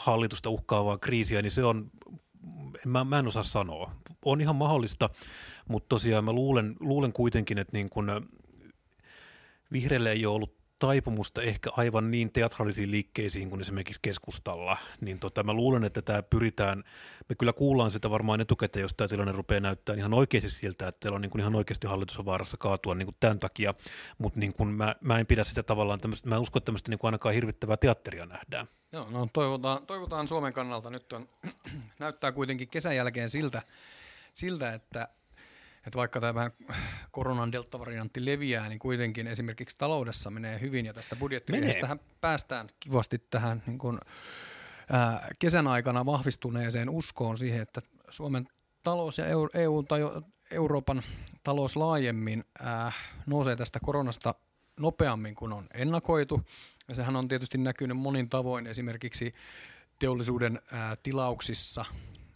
hallitusta 0.00 0.50
uhkaavaa 0.50 0.98
kriisiä, 0.98 1.42
niin 1.42 1.50
se 1.50 1.64
on, 1.64 1.90
mä, 2.86 3.04
mä 3.04 3.18
en 3.18 3.28
osaa 3.28 3.42
sanoa. 3.42 3.92
On 4.24 4.40
ihan 4.40 4.56
mahdollista, 4.56 5.10
mutta 5.68 5.88
tosiaan 5.88 6.24
mä 6.24 6.32
luulen, 6.32 6.76
luulen 6.80 7.12
kuitenkin, 7.12 7.58
että 7.58 7.72
niin 7.72 7.90
kun 7.90 8.28
vihreille 9.72 10.12
ei 10.12 10.26
ole 10.26 10.34
ollut 10.34 10.60
taipumusta 10.78 11.42
ehkä 11.42 11.70
aivan 11.76 12.10
niin 12.10 12.32
teatraalisiin 12.32 12.90
liikkeisiin 12.90 13.50
kuin 13.50 13.60
esimerkiksi 13.60 14.00
keskustalla, 14.02 14.76
niin 15.00 15.18
tota, 15.18 15.42
mä 15.42 15.52
luulen, 15.52 15.84
että 15.84 16.02
tämä 16.02 16.22
pyritään, 16.22 16.84
me 17.28 17.34
kyllä 17.34 17.52
kuullaan 17.52 17.90
sitä 17.90 18.10
varmaan 18.10 18.40
etukäteen, 18.40 18.82
jos 18.82 18.94
tämä 18.96 19.08
tilanne 19.08 19.32
rupeaa 19.32 19.60
näyttää 19.60 19.96
ihan 19.96 20.14
oikeasti 20.14 20.50
siltä, 20.50 20.88
että 20.88 21.00
teillä 21.00 21.16
on 21.16 21.22
niin 21.22 21.30
kuin 21.30 21.40
ihan 21.40 21.54
oikeasti 21.54 21.86
hallitus 21.86 22.18
on 22.18 22.24
vaarassa 22.24 22.56
kaatua 22.56 22.94
niin 22.94 23.06
kuin 23.06 23.16
tämän 23.20 23.38
takia, 23.38 23.74
mutta 24.18 24.40
niin 24.40 24.52
kuin 24.52 24.68
mä, 24.68 24.94
mä 25.00 25.18
en 25.18 25.26
pidä 25.26 25.44
sitä 25.44 25.62
tavallaan 25.62 26.00
tämmöistä, 26.00 26.28
mä 26.28 26.34
en 26.34 26.40
usko, 26.40 26.58
että 26.58 26.64
tämmöistä 26.64 26.90
niin 26.90 26.98
kuin 26.98 27.08
ainakaan 27.08 27.34
hirvittävää 27.34 27.76
teatteria 27.76 28.26
nähdään. 28.26 28.68
Joo, 28.92 29.10
no 29.10 29.28
toivotaan, 29.32 29.86
toivotaan 29.86 30.28
Suomen 30.28 30.52
kannalta 30.52 30.90
nyt 30.90 31.12
on, 31.12 31.28
näyttää 31.98 32.32
kuitenkin 32.32 32.68
kesän 32.68 32.96
jälkeen 32.96 33.30
siltä, 33.30 33.62
siltä 34.32 34.74
että 34.74 35.08
että 35.86 35.96
vaikka 35.96 36.20
tämä 36.20 36.50
koronan 37.10 37.52
deltavariantti 37.52 38.24
leviää, 38.24 38.68
niin 38.68 38.78
kuitenkin 38.78 39.26
esimerkiksi 39.26 39.78
taloudessa 39.78 40.30
menee 40.30 40.60
hyvin 40.60 40.86
ja 40.86 40.94
tästä 40.94 41.16
budjettiriihestähän 41.16 42.00
päästään 42.20 42.68
kivasti 42.80 43.18
tähän 43.30 43.62
niin 43.66 43.78
kuin, 43.78 43.98
ää, 44.90 45.28
kesän 45.38 45.66
aikana 45.66 46.06
vahvistuneeseen 46.06 46.90
uskoon 46.90 47.38
siihen, 47.38 47.62
että 47.62 47.80
Suomen 48.10 48.48
talous 48.82 49.18
ja 49.18 49.24
EU 49.54 49.82
tai 49.82 50.00
Euroopan 50.50 51.02
talous 51.44 51.76
laajemmin 51.76 52.44
ää, 52.58 52.92
nousee 53.26 53.56
tästä 53.56 53.80
koronasta 53.84 54.34
nopeammin 54.80 55.34
kuin 55.34 55.52
on 55.52 55.66
ennakoitu. 55.74 56.40
Ja 56.90 56.94
sehän 56.94 57.16
on 57.16 57.28
tietysti 57.28 57.58
näkynyt 57.58 57.96
monin 57.96 58.28
tavoin 58.28 58.66
esimerkiksi 58.66 59.34
teollisuuden 59.98 60.60
ää, 60.72 60.96
tilauksissa, 60.96 61.84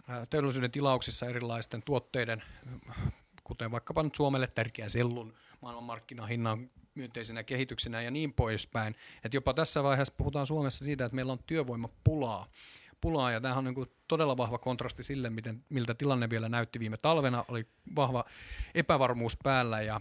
ää, 0.08 0.26
teollisuuden 0.26 0.70
tilauksissa 0.70 1.26
erilaisten 1.26 1.82
tuotteiden 1.82 2.42
kuten 3.44 3.70
vaikkapa 3.70 4.02
nyt 4.02 4.14
Suomelle 4.14 4.46
tärkeä 4.46 4.88
sellun 4.88 5.34
maailmanmarkkinahinnan 5.60 6.70
myönteisenä 6.94 7.42
kehityksenä 7.42 8.02
ja 8.02 8.10
niin 8.10 8.32
poispäin. 8.32 8.96
Et 9.24 9.34
jopa 9.34 9.54
tässä 9.54 9.82
vaiheessa 9.82 10.14
puhutaan 10.16 10.46
Suomessa 10.46 10.84
siitä, 10.84 11.04
että 11.04 11.14
meillä 11.14 11.32
on 11.32 11.38
työvoimapulaa. 11.46 12.46
Pulaa, 13.00 13.30
ja 13.30 13.40
tämähän 13.40 13.66
on 13.66 13.74
niin 13.74 13.86
todella 14.08 14.36
vahva 14.36 14.58
kontrasti 14.58 15.02
sille, 15.02 15.30
miten, 15.30 15.64
miltä 15.68 15.94
tilanne 15.94 16.30
vielä 16.30 16.48
näytti 16.48 16.80
viime 16.80 16.96
talvena. 16.96 17.44
Oli 17.48 17.66
vahva 17.96 18.24
epävarmuus 18.74 19.36
päällä 19.42 19.82
ja 19.82 20.00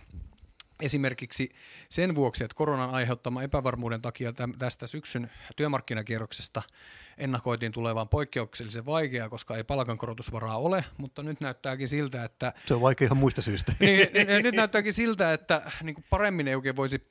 Esimerkiksi 0.83 1.49
sen 1.89 2.15
vuoksi, 2.15 2.43
että 2.43 2.55
koronan 2.55 2.89
aiheuttama 2.89 3.43
epävarmuuden 3.43 4.01
takia 4.01 4.33
tästä 4.57 4.87
syksyn 4.87 5.31
työmarkkinakierroksesta 5.55 6.61
ennakoitiin 7.17 7.71
tulevan 7.71 8.09
poikkeuksellisen 8.09 8.85
vaikeaa, 8.85 9.29
koska 9.29 9.57
ei 9.57 9.63
palkankorotusvaraa 9.63 10.57
ole, 10.57 10.85
mutta 10.97 11.23
nyt 11.23 11.41
näyttääkin 11.41 11.87
siltä, 11.87 12.23
että... 12.23 12.53
Se 12.65 12.73
on 12.73 12.81
vaikea 12.81 13.05
ihan 13.05 13.17
muista 13.17 13.41
syistä. 13.41 13.73
Niin, 13.79 14.07
nyt 14.43 14.55
näyttääkin 14.55 14.93
siltä, 14.93 15.33
että 15.33 15.71
niin 15.83 15.95
kuin 15.95 16.05
paremmin 16.09 16.47
ei 16.47 16.55
oikein 16.55 16.75
voisi... 16.75 17.07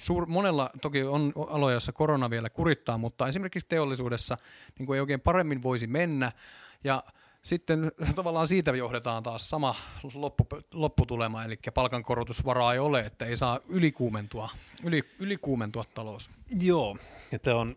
Suur, 0.00 0.26
monella 0.26 0.70
toki 0.82 1.02
on 1.02 1.32
aloja, 1.48 1.74
joissa 1.74 1.92
korona 1.92 2.30
vielä 2.30 2.50
kurittaa, 2.50 2.98
mutta 2.98 3.28
esimerkiksi 3.28 3.68
teollisuudessa 3.68 4.36
niin 4.78 4.86
kuin 4.86 4.96
ei 4.96 5.00
oikein 5.00 5.20
paremmin 5.20 5.62
voisi 5.62 5.86
mennä, 5.86 6.32
ja 6.84 7.04
sitten 7.44 7.92
tavallaan 8.16 8.48
siitä 8.48 8.76
johdetaan 8.76 9.22
taas 9.22 9.50
sama 9.50 9.74
loppu, 10.14 10.46
lopputulema, 10.72 11.44
eli 11.44 11.58
palkankorotusvaraa 11.74 12.72
ei 12.72 12.78
ole, 12.78 13.00
että 13.00 13.24
ei 13.24 13.36
saa 13.36 13.60
ylikuumentua, 13.68 14.50
yli, 14.82 15.02
ylikuumentua 15.18 15.84
talous. 15.94 16.30
Joo, 16.60 16.96
ja 17.32 17.38
tämä 17.38 17.56
on 17.56 17.76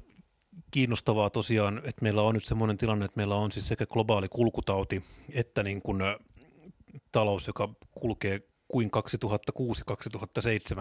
kiinnostavaa 0.71 1.29
tosiaan, 1.29 1.77
että 1.77 2.03
meillä 2.03 2.21
on 2.21 2.33
nyt 2.33 2.45
semmoinen 2.45 2.77
tilanne, 2.77 3.05
että 3.05 3.17
meillä 3.17 3.35
on 3.35 3.51
siis 3.51 3.67
sekä 3.67 3.85
globaali 3.85 4.27
kulkutauti 4.29 5.03
että 5.33 5.63
niin 5.63 5.81
kuin 5.81 6.01
talous, 7.11 7.47
joka 7.47 7.69
kulkee 7.91 8.41
kuin 8.67 8.91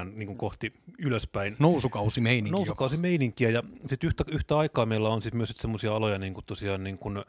2006-2007 0.01 0.05
niin 0.15 0.27
kuin 0.27 0.39
kohti 0.39 0.73
ylöspäin. 0.99 1.57
Nousukausi 1.59 2.21
meininkiä. 2.21 2.53
Nousukausi 2.53 2.97
meininkiä 2.97 3.51
ja 3.51 3.63
sitten 3.87 4.07
yhtä, 4.07 4.25
yhtä 4.29 4.59
aikaa 4.59 4.87
meillä 4.87 5.09
on 5.09 5.23
sitten 5.23 5.37
myös 5.37 5.55
semmoisia 5.57 5.97
aloja 5.97 6.19
niin 6.19 6.35
kuin 6.35 6.47
tosiaan 6.47 6.85
niin 6.85 6.99
kuin 6.99 7.23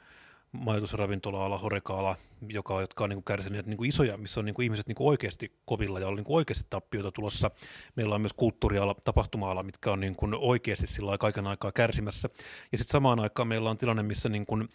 majoitusravintola-ala, 0.52 1.58
horeka-ala, 1.58 2.16
joka, 2.50 2.82
jotka 2.82 3.04
on 3.04 3.10
niin 3.10 3.18
kuin 3.18 3.24
kärsineet 3.24 3.66
niin 3.66 3.78
kuin 3.78 3.90
isoja, 3.90 4.18
missä 4.18 4.40
on 4.40 4.46
niin 4.46 4.54
kuin 4.54 4.64
ihmiset 4.64 4.88
niin 4.88 4.96
kuin 4.96 5.08
oikeasti 5.08 5.52
kovilla 5.66 6.00
ja 6.00 6.08
on 6.08 6.16
niin 6.16 6.24
kuin 6.24 6.36
oikeasti 6.36 6.66
tappioita 6.70 7.12
tulossa. 7.12 7.52
Meillä 7.96 8.16
on 8.16 8.22
myös 8.22 8.34
kulttuuriala, 8.34 8.96
tapahtuma-ala, 9.04 9.64
mitkä 9.64 9.92
on 9.92 10.00
niin 10.00 10.16
kuin 10.16 10.36
oikeasti 10.36 10.88
sillä 10.88 11.18
kaiken 11.18 11.48
aikaa 11.48 11.72
kärsimässä. 11.72 12.30
Ja 12.72 12.78
sitten 12.78 12.92
samaan 12.92 13.20
aikaan 13.20 13.48
meillä 13.48 13.70
on 13.70 13.78
tilanne, 13.78 14.04
missä 14.04 14.30
niin 14.30 14.46
kuin 14.46 14.70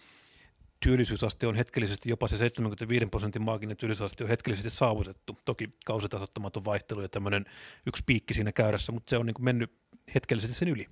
työllisyysaste 0.80 1.46
on 1.46 1.54
hetkellisesti 1.54 2.10
jopa 2.10 2.28
se 2.28 2.36
75 2.36 3.06
prosentin 3.06 3.44
maaginen 3.44 3.76
työllisyysaste 3.76 4.24
on 4.24 4.30
hetkellisesti 4.30 4.70
saavutettu. 4.70 5.38
Toki 5.44 5.68
kausitasottamaton 5.84 6.64
vaihtelu 6.64 7.00
ja 7.00 7.08
tämmöinen 7.08 7.44
yksi 7.86 8.02
piikki 8.06 8.34
siinä 8.34 8.52
käyrässä, 8.52 8.92
mutta 8.92 9.10
se 9.10 9.18
on 9.18 9.26
niin 9.26 9.34
kuin 9.34 9.44
mennyt 9.44 9.72
hetkellisesti 10.14 10.56
sen 10.56 10.68
yli. 10.68 10.86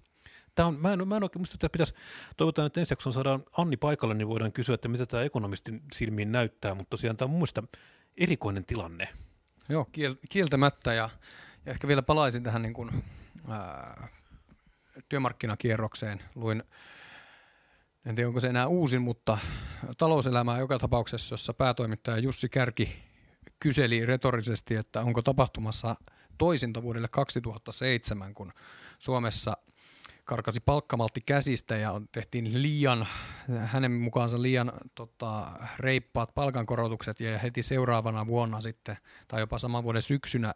Tämä 0.55 0.67
on, 0.67 0.75
mä 0.81 0.93
en, 0.93 1.09
mä 1.09 1.17
en 1.17 1.23
oikein, 1.23 1.41
musta 1.43 1.71
pitäisi, 1.71 1.95
toivotaan, 2.37 2.67
että 2.67 2.81
ensi 2.81 2.93
jakson 2.93 3.13
saadaan 3.13 3.43
Anni 3.57 3.77
paikalle, 3.77 4.15
niin 4.15 4.29
voidaan 4.29 4.53
kysyä, 4.53 4.75
että 4.75 4.89
mitä 4.89 5.07
tämä 5.07 5.23
ekonomistin 5.23 5.83
silmiin 5.93 6.33
näyttää, 6.33 6.75
mutta 6.75 6.91
tosiaan 6.91 7.17
tämä 7.17 7.27
on 7.33 7.39
mun 7.39 7.47
erikoinen 8.17 8.65
tilanne. 8.65 9.09
Joo, 9.69 9.85
kiel, 9.85 10.15
kieltämättä, 10.29 10.93
ja, 10.95 11.11
ja 11.67 11.73
ehkä 11.73 11.89
vielä 11.89 12.03
palaisin 12.03 12.43
tähän 12.43 12.63
niin 12.63 12.75
kuin, 12.75 13.05
ää, 13.49 14.09
työmarkkinakierrokseen. 15.09 16.23
Luin, 16.35 16.63
en 18.07 18.15
tiedä 18.15 18.29
onko 18.29 18.41
se 18.41 18.49
enää 18.49 18.67
uusin, 18.67 19.03
mutta 19.03 19.39
talouselämää 19.99 20.59
joka 20.59 20.79
tapauksessa, 20.79 21.33
jossa 21.33 21.55
päätoimittaja 21.55 22.19
Jussi 22.19 22.49
Kärki 22.49 23.03
kyseli 23.61 24.07
retorisesti, 24.07 24.75
että 24.75 25.01
onko 25.01 25.23
tapahtumassa 25.23 25.97
toisinta 26.39 26.83
vuodelle 26.83 27.09
2007, 27.09 28.35
kun 28.35 28.53
Suomessa– 28.99 29.57
karkasi 30.31 30.61
palkkamaltti 30.61 31.21
käsistä 31.27 31.77
ja 31.77 32.01
tehtiin 32.13 32.63
liian, 32.63 33.07
hänen 33.65 33.93
mukaansa 33.93 34.43
liian 34.43 34.73
tota, 34.95 35.53
reippaat 35.79 36.35
palkankorotukset 36.35 37.21
ja 37.21 37.39
heti 37.39 37.63
seuraavana 37.63 38.27
vuonna 38.27 38.61
sitten, 38.61 38.97
tai 39.29 39.41
jopa 39.41 39.59
saman 39.59 39.85
vuoden 39.85 40.03
syksynä, 40.03 40.55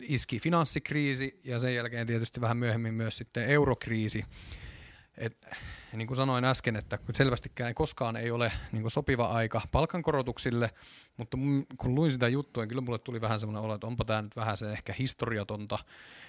iski 0.00 0.40
finanssikriisi 0.40 1.40
ja 1.44 1.58
sen 1.58 1.74
jälkeen 1.74 2.06
tietysti 2.06 2.40
vähän 2.40 2.56
myöhemmin 2.56 2.94
myös 2.94 3.16
sitten 3.16 3.44
eurokriisi. 3.44 4.24
Et, 5.20 5.46
niin 5.92 6.06
kuin 6.06 6.16
sanoin 6.16 6.44
äsken, 6.44 6.76
että 6.76 6.98
selvästikään 7.12 7.74
koskaan 7.74 8.16
ei 8.16 8.30
ole 8.30 8.52
niin 8.72 8.90
sopiva 8.90 9.26
aika 9.26 9.60
palkankorotuksille, 9.72 10.70
mutta 11.16 11.36
kun 11.78 11.94
luin 11.94 12.12
sitä 12.12 12.28
juttua, 12.28 12.62
niin 12.62 12.68
kyllä 12.68 12.80
mulle 12.80 12.98
tuli 12.98 13.20
vähän 13.20 13.40
semmoinen 13.40 13.62
olo, 13.62 13.74
että 13.74 13.86
onpa 13.86 14.04
tämä 14.04 14.22
nyt 14.22 14.36
vähän 14.36 14.56
se 14.56 14.72
ehkä 14.72 14.94
historiatonta. 14.98 15.78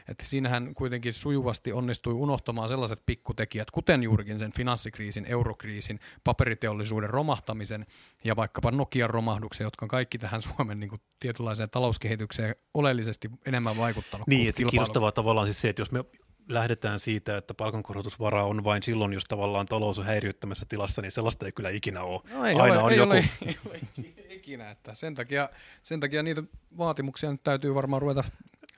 Että 0.08 0.26
siinähän 0.26 0.74
kuitenkin 0.74 1.14
sujuvasti 1.14 1.74
onnistui 1.74 2.14
unohtamaan 2.14 2.70
sellaiset 2.70 3.02
pikkutekijät, 3.06 3.72
kuten 3.72 4.04
juurikin 4.04 4.40
sen 4.40 4.52
finanssikriisin, 4.52 5.26
eurokriisin, 5.26 6.00
paperiteollisuuden 6.24 7.10
romahtamisen 7.10 7.86
ja 8.24 8.36
vaikkapa 8.36 8.72
Nokian 8.72 9.10
romahduksen, 9.10 9.66
jotka 9.66 9.86
on 9.86 9.90
kaikki 9.90 10.18
tähän 10.18 10.42
Suomen 10.42 10.80
niin 10.80 10.90
kuin 10.90 11.02
tietynlaiseen 11.20 11.70
talouskehitykseen 11.70 12.56
oleellisesti 12.74 13.30
enemmän 13.46 13.78
vaikuttanut. 13.78 14.28
Niin, 14.28 14.50
että 14.50 14.64
kiinnostavaa 14.70 15.12
tavallaan 15.12 15.48
siis 15.48 15.62
se, 15.62 15.70
että 15.70 15.82
jos 15.82 15.92
me 15.92 16.06
lähdetään 16.50 17.00
siitä, 17.00 17.38
että 17.38 17.54
palkankorotusvara 17.54 18.46
on 18.46 18.64
vain 18.64 18.84
silloin, 18.84 19.14
jos 19.14 19.24
tavallaan 19.24 19.66
talous 19.66 20.00
on 20.00 20.06
häiriöttömässä 20.06 20.66
tilassa, 20.70 21.02
niin 21.02 21.12
sellaista 21.12 21.46
ei 21.46 21.52
kyllä 21.52 21.70
ikinä 21.70 22.04
ole. 22.04 22.22
No 22.34 22.46
ei 22.46 22.56
Aina 22.56 22.64
ole, 22.64 22.78
on 22.78 22.92
ei 22.92 22.98
joku... 22.98 23.12
Ole, 23.12 23.30
ei 23.46 23.58
ole 23.66 23.80
ikinä, 24.30 24.72
että 24.72 24.96
sen 24.96 25.16
takia, 25.16 25.50
sen 25.84 26.00
takia 26.00 26.24
niitä 26.24 26.44
vaatimuksia 26.78 27.32
nyt 27.32 27.44
täytyy 27.44 27.76
varmaan 27.76 28.02
ruveta 28.02 28.24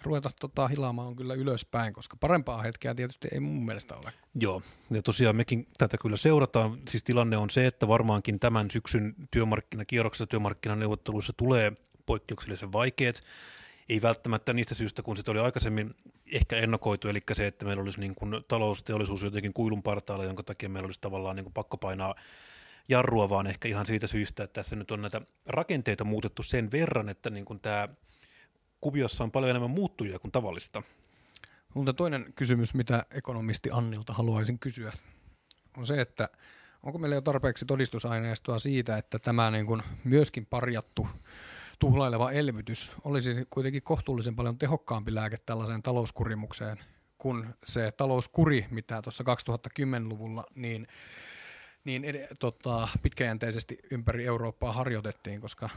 ruveta 0.04 0.32
tota, 0.39 0.67
hilaamaan 0.67 1.15
kyllä 1.15 1.34
ylöspäin, 1.34 1.93
koska 1.93 2.17
parempaa 2.17 2.62
hetkeä 2.62 2.95
tietysti 2.95 3.28
ei 3.32 3.39
mun 3.39 3.65
mielestä 3.65 3.95
ole. 3.95 4.13
Joo, 4.36 4.62
ja 4.91 5.02
tosiaan 5.02 5.36
mekin 5.36 5.67
tätä 5.78 5.97
kyllä 5.97 6.17
seurataan. 6.17 6.80
Siis 6.89 7.04
tilanne 7.04 7.38
on 7.38 7.49
se, 7.49 7.67
että 7.67 7.88
varmaankin 7.88 8.39
tämän 8.39 8.71
syksyn 8.71 9.15
työmarkkinakierroksessa 9.32 10.28
työmarkkinaneuvotteluissa 10.28 11.34
tulee 11.38 11.73
poikkeuksellisen 12.06 12.71
vaikeat. 12.71 13.21
Ei 13.89 14.02
välttämättä 14.02 14.54
niistä 14.54 14.76
syistä, 14.76 15.02
kun 15.02 15.17
se 15.17 15.32
oli 15.32 15.39
aikaisemmin 15.39 15.95
ehkä 16.31 16.57
ennakoitu, 16.57 17.07
eli 17.07 17.19
se, 17.33 17.47
että 17.47 17.65
meillä 17.65 17.83
olisi 17.83 17.99
niin 17.99 18.15
kuin 18.15 18.43
talousteollisuus 18.47 19.23
jotenkin 19.23 19.53
kuilun 19.53 19.83
partaalla, 19.83 20.25
jonka 20.25 20.43
takia 20.43 20.69
meillä 20.69 20.88
olisi 20.88 21.01
tavallaan 21.01 21.36
niin 21.36 21.43
kuin 21.43 21.53
pakko 21.53 21.77
painaa 21.77 22.15
jarrua, 22.89 23.29
vaan 23.29 23.47
ehkä 23.47 23.67
ihan 23.67 23.86
siitä 23.86 24.07
syystä, 24.07 24.43
että 24.43 24.53
tässä 24.53 24.75
nyt 24.75 24.91
on 24.91 25.01
näitä 25.01 25.21
rakenteita 25.45 26.03
muutettu 26.03 26.43
sen 26.43 26.71
verran, 26.71 27.09
että 27.09 27.29
niin 27.29 27.45
kuin 27.45 27.59
tämä 27.59 27.89
kuviossa 28.81 29.23
on 29.23 29.31
paljon 29.31 29.49
enemmän 29.49 29.71
muuttujia 29.71 30.19
kuin 30.19 30.31
tavallista. 30.31 30.83
Mutta 31.73 31.93
toinen 31.93 32.33
kysymys, 32.36 32.73
mitä 32.73 33.05
ekonomisti 33.12 33.69
Annilta 33.71 34.13
haluaisin 34.13 34.59
kysyä, 34.59 34.91
on 35.77 35.86
se, 35.86 36.01
että 36.01 36.29
onko 36.83 36.99
meillä 36.99 37.15
jo 37.15 37.21
tarpeeksi 37.21 37.65
todistusaineistoa 37.65 38.59
siitä, 38.59 38.97
että 38.97 39.19
tämä 39.19 39.51
niin 39.51 39.65
kuin 39.65 39.83
myöskin 40.03 40.45
parjattu 40.45 41.07
tuhlaileva 41.83 42.31
elvytys 42.31 42.91
olisi 43.03 43.47
kuitenkin 43.49 43.83
kohtuullisen 43.83 44.35
paljon 44.35 44.57
tehokkaampi 44.57 45.15
lääke 45.15 45.37
tällaiseen 45.37 45.83
talouskurimukseen 45.83 46.79
kuin 47.17 47.45
se 47.65 47.91
talouskuri, 47.91 48.65
mitä 48.71 49.01
tuossa 49.01 49.23
2010-luvulla 49.23 50.43
niin, 50.55 50.87
niin 51.83 52.05
ed- 52.05 52.27
tota, 52.39 52.87
pitkäjänteisesti 53.01 53.77
ympäri 53.91 54.25
Eurooppaa 54.25 54.73
harjoitettiin, 54.73 55.41
koska, 55.41 55.69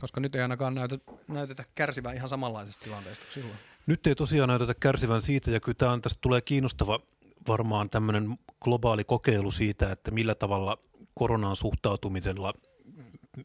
koska 0.00 0.20
nyt 0.20 0.34
ei 0.34 0.42
ainakaan 0.42 0.74
näytä, 0.74 0.98
näytetä 1.28 1.64
kärsivän 1.74 2.16
ihan 2.16 2.28
samanlaisesta 2.28 2.84
tilanteesta 2.84 3.26
silloin. 3.30 3.58
Nyt 3.86 4.06
ei 4.06 4.14
tosiaan 4.14 4.48
näytetä 4.48 4.74
kärsivän 4.74 5.22
siitä, 5.22 5.50
ja 5.50 5.60
kyllä 5.60 5.92
on, 5.92 6.02
tästä 6.02 6.18
tulee 6.20 6.40
kiinnostava 6.40 7.00
varmaan 7.48 7.90
tämmöinen 7.90 8.38
globaali 8.60 9.04
kokeilu 9.04 9.50
siitä, 9.50 9.92
että 9.92 10.10
millä 10.10 10.34
tavalla 10.34 10.78
koronaan 11.14 11.56
suhtautumisella– 11.56 12.52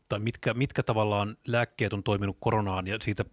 tai 0.09 0.19
mitkä, 0.19 0.53
mitkä 0.53 0.83
tavallaan 0.83 1.37
lääkkeet 1.47 1.93
on 1.93 2.03
toiminut 2.03 2.37
koronaan 2.39 2.87
ja 2.87 2.97
siitä 3.01 3.25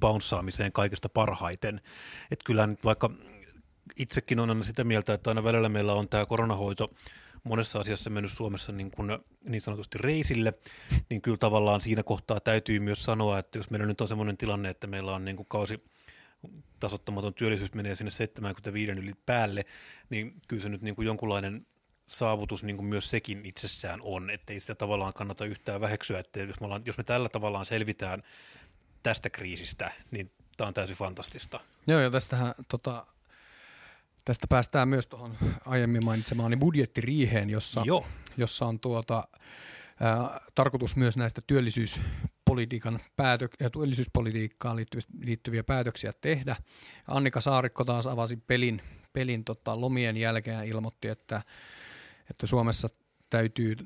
bounceaamiseen 0.00 0.72
kaikista 0.72 1.08
parhaiten. 1.08 1.80
Että 2.30 2.44
kyllä 2.44 2.66
nyt 2.66 2.84
vaikka 2.84 3.10
itsekin 3.96 4.40
on 4.40 4.50
aina 4.50 4.64
sitä 4.64 4.84
mieltä, 4.84 5.14
että 5.14 5.30
aina 5.30 5.44
välillä 5.44 5.68
meillä 5.68 5.92
on 5.92 6.08
tämä 6.08 6.26
koronahoito 6.26 6.90
monessa 7.44 7.80
asiassa 7.80 8.10
mennyt 8.10 8.32
Suomessa 8.32 8.72
niin, 8.72 8.90
kuin 8.90 9.18
niin 9.44 9.60
sanotusti 9.60 9.98
reisille, 9.98 10.54
niin 11.10 11.22
kyllä 11.22 11.36
tavallaan 11.36 11.80
siinä 11.80 12.02
kohtaa 12.02 12.40
täytyy 12.40 12.80
myös 12.80 13.04
sanoa, 13.04 13.38
että 13.38 13.58
jos 13.58 13.70
meillä 13.70 13.86
nyt 13.86 14.00
on 14.00 14.08
sellainen 14.08 14.36
tilanne, 14.36 14.68
että 14.68 14.86
meillä 14.86 15.14
on 15.14 15.24
niin 15.24 15.36
kuin 15.36 15.46
kausi 15.48 15.78
tasottamaton 16.80 17.34
työllisyys 17.34 17.74
menee 17.74 17.94
sinne 17.94 18.10
75 18.10 18.92
yli 18.92 19.12
päälle, 19.26 19.64
niin 20.10 20.34
kyllä 20.48 20.62
se 20.62 20.68
nyt 20.68 20.82
niin 20.82 20.94
kuin 20.96 21.06
jonkunlainen 21.06 21.66
saavutus 22.06 22.64
niin 22.64 22.76
kuin 22.76 22.86
myös 22.86 23.10
sekin 23.10 23.40
itsessään 23.44 24.00
on, 24.02 24.30
ettei 24.30 24.60
sitä 24.60 24.74
tavallaan 24.74 25.12
kannata 25.12 25.44
yhtään 25.44 25.80
väheksyä, 25.80 26.18
että 26.18 26.40
jos 26.40 26.60
me, 26.60 26.64
ollaan, 26.64 26.82
jos 26.84 26.98
me 26.98 27.04
tällä 27.04 27.28
tavallaan 27.28 27.66
selvitään 27.66 28.22
tästä 29.02 29.30
kriisistä, 29.30 29.90
niin 30.10 30.30
tämä 30.56 30.68
on 30.68 30.74
täysin 30.74 30.96
fantastista. 30.96 31.60
Joo, 31.86 32.00
ja 32.00 32.10
tästähän, 32.10 32.54
tota, 32.68 33.06
tästä 34.24 34.46
päästään 34.46 34.88
myös 34.88 35.06
tuohon 35.06 35.36
aiemmin 35.64 36.04
mainitsemaani 36.04 36.56
budjettiriiheen, 36.56 37.50
jossa, 37.50 37.82
Joo. 37.84 38.06
jossa 38.36 38.66
on 38.66 38.80
tuota, 38.80 39.28
ää, 40.00 40.40
tarkoitus 40.54 40.96
myös 40.96 41.16
näistä 41.16 41.40
työllisyys 41.46 42.00
politiikan 42.44 43.00
päätö- 43.16 43.48
ja 43.60 43.70
työllisyyspolitiikkaan 43.70 44.76
liittyviä 45.20 45.64
päätöksiä 45.64 46.12
tehdä. 46.20 46.56
Annika 47.08 47.40
Saarikko 47.40 47.84
taas 47.84 48.06
avasi 48.06 48.36
pelin, 48.36 48.82
pelin 49.12 49.44
tota, 49.44 49.80
lomien 49.80 50.16
jälkeen 50.16 50.56
ja 50.56 50.62
ilmoitti, 50.62 51.08
että, 51.08 51.42
että 52.30 52.46
Suomessa 52.46 52.88
täytyy 53.30 53.76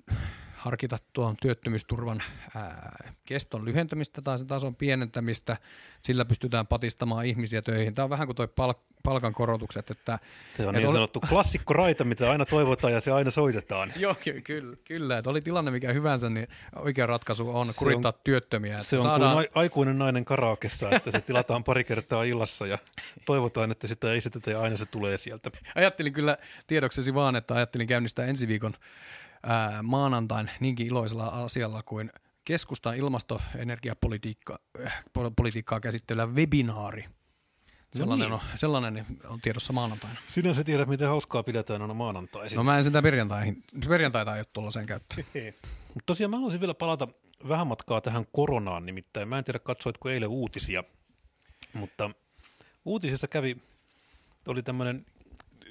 harkita 0.61 0.99
tuon 1.13 1.37
työttömyysturvan 1.43 2.23
ää, 2.55 3.13
keston 3.25 3.65
lyhentämistä 3.65 4.23
tai 4.23 4.39
sen 4.39 4.47
tason 4.47 4.77
pienentämistä. 4.77 5.57
Sillä 6.03 6.25
pystytään 6.25 6.67
patistamaan 6.67 7.27
ihmisiä 7.27 7.63
töihin. 7.63 7.95
Tämä 7.95 8.05
on 8.05 8.11
vähän 8.11 8.27
kuin 8.27 8.37
tuo 8.37 8.49
pal- 8.49 8.75
palkankorotukset. 9.03 9.91
Että, 9.91 10.19
se 10.57 10.67
on 10.67 10.75
niin 10.75 10.93
sanottu 10.93 11.21
klassikko 11.21 11.75
raita, 11.75 12.05
mitä 12.05 12.31
aina 12.31 12.47
toivotaan 12.47 12.93
ja 12.93 13.01
se 13.01 13.11
aina 13.11 13.31
soitetaan. 13.31 13.93
Joo, 13.97 14.17
kyllä, 14.45 14.77
kyllä. 14.85 15.19
Että 15.19 15.31
oli 15.31 15.41
tilanne 15.41 15.71
mikä 15.71 15.93
hyvänsä, 15.93 16.31
niin 16.31 16.49
oikea 16.77 17.07
ratkaisu 17.07 17.57
on 17.57 17.67
se 17.67 17.79
kurittaa 17.79 18.13
on, 18.17 18.21
työttömiä. 18.25 18.75
Että 18.75 18.85
se 18.85 18.97
on 18.97 19.03
saadaan... 19.03 19.35
kuin 19.35 19.47
aikuinen 19.55 19.99
nainen 19.99 20.25
karaokessa, 20.25 20.91
että 20.91 21.11
se 21.11 21.21
tilataan 21.21 21.65
pari 21.65 21.85
kertaa 21.85 22.25
illassa 22.25 22.67
ja 22.67 22.79
toivotaan, 23.25 23.71
että 23.71 23.87
sitä 23.87 24.13
esitetään 24.13 24.57
ja 24.57 24.61
aina 24.61 24.77
se 24.77 24.87
tulee 24.87 25.17
sieltä. 25.17 25.51
Ajattelin 25.75 26.13
kyllä 26.13 26.37
tiedoksesi 26.67 27.15
vaan, 27.15 27.37
että 27.37 27.55
ajattelin 27.55 27.87
käynnistää 27.87 28.27
ensi 28.27 28.49
viikon 28.49 28.75
ää, 29.43 29.83
maanantain 29.83 30.51
niinkin 30.61 30.87
iloisella 30.87 31.27
asialla 31.27 31.83
kuin 31.83 32.11
keskustan 32.45 32.97
ilmastoenergiapolitiikkaa 32.97 34.59
äh, 35.77 35.81
käsittelevä 35.83 36.33
webinaari. 36.33 37.05
Sellainen, 37.93 38.31
no 38.31 38.37
niin. 38.37 38.51
on, 38.53 38.59
sellainen 38.59 39.07
on 39.29 39.41
tiedossa 39.41 39.73
maanantaina. 39.73 40.21
Sinä 40.27 40.55
sä 40.55 40.65
tiedät, 40.65 40.89
miten 40.89 41.09
hauskaa 41.09 41.43
pidetään 41.43 41.83
aina 41.83 41.95
maanantaisin. 41.95 42.57
No 42.57 42.65
mä 42.65 42.79
en 42.79 42.85
sitä 42.85 43.03
perjantaihin, 43.03 43.63
perjantaita 43.89 44.37
ei 44.37 44.45
ole 44.57 44.73
sen 44.73 44.87
käyttää. 44.87 45.19
Mutta 45.95 46.07
tosiaan 46.07 46.31
mä 46.31 46.37
haluaisin 46.37 46.61
vielä 46.61 46.75
palata 46.75 47.09
vähän 47.49 47.67
matkaa 47.67 48.01
tähän 48.01 48.27
koronaan 48.33 48.87
nimittäin. 48.87 49.29
Mä 49.29 49.39
en 49.39 49.45
tiedä, 49.45 49.59
katsoitko 49.59 50.11
eilen 50.11 50.29
uutisia, 50.29 50.85
mutta 51.73 52.11
uutisissa 52.85 53.29
kävi, 53.29 53.57
oli 54.49 54.63
tämmöinen 54.63 55.07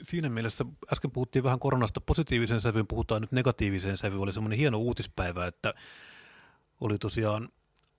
siinä 0.03 0.29
mielessä, 0.29 0.65
äsken 0.93 1.12
puhuttiin 1.12 1.43
vähän 1.43 1.59
koronasta 1.59 2.01
positiiviseen 2.01 2.62
sävyyn, 2.62 2.88
puhutaan 2.88 3.21
nyt 3.21 3.31
negatiiviseen 3.31 3.97
sävyyn. 3.97 4.21
Oli 4.21 4.33
semmoinen 4.33 4.59
hieno 4.59 4.77
uutispäivä, 4.77 5.47
että 5.47 5.73
oli 6.81 6.97
tosiaan 6.97 7.49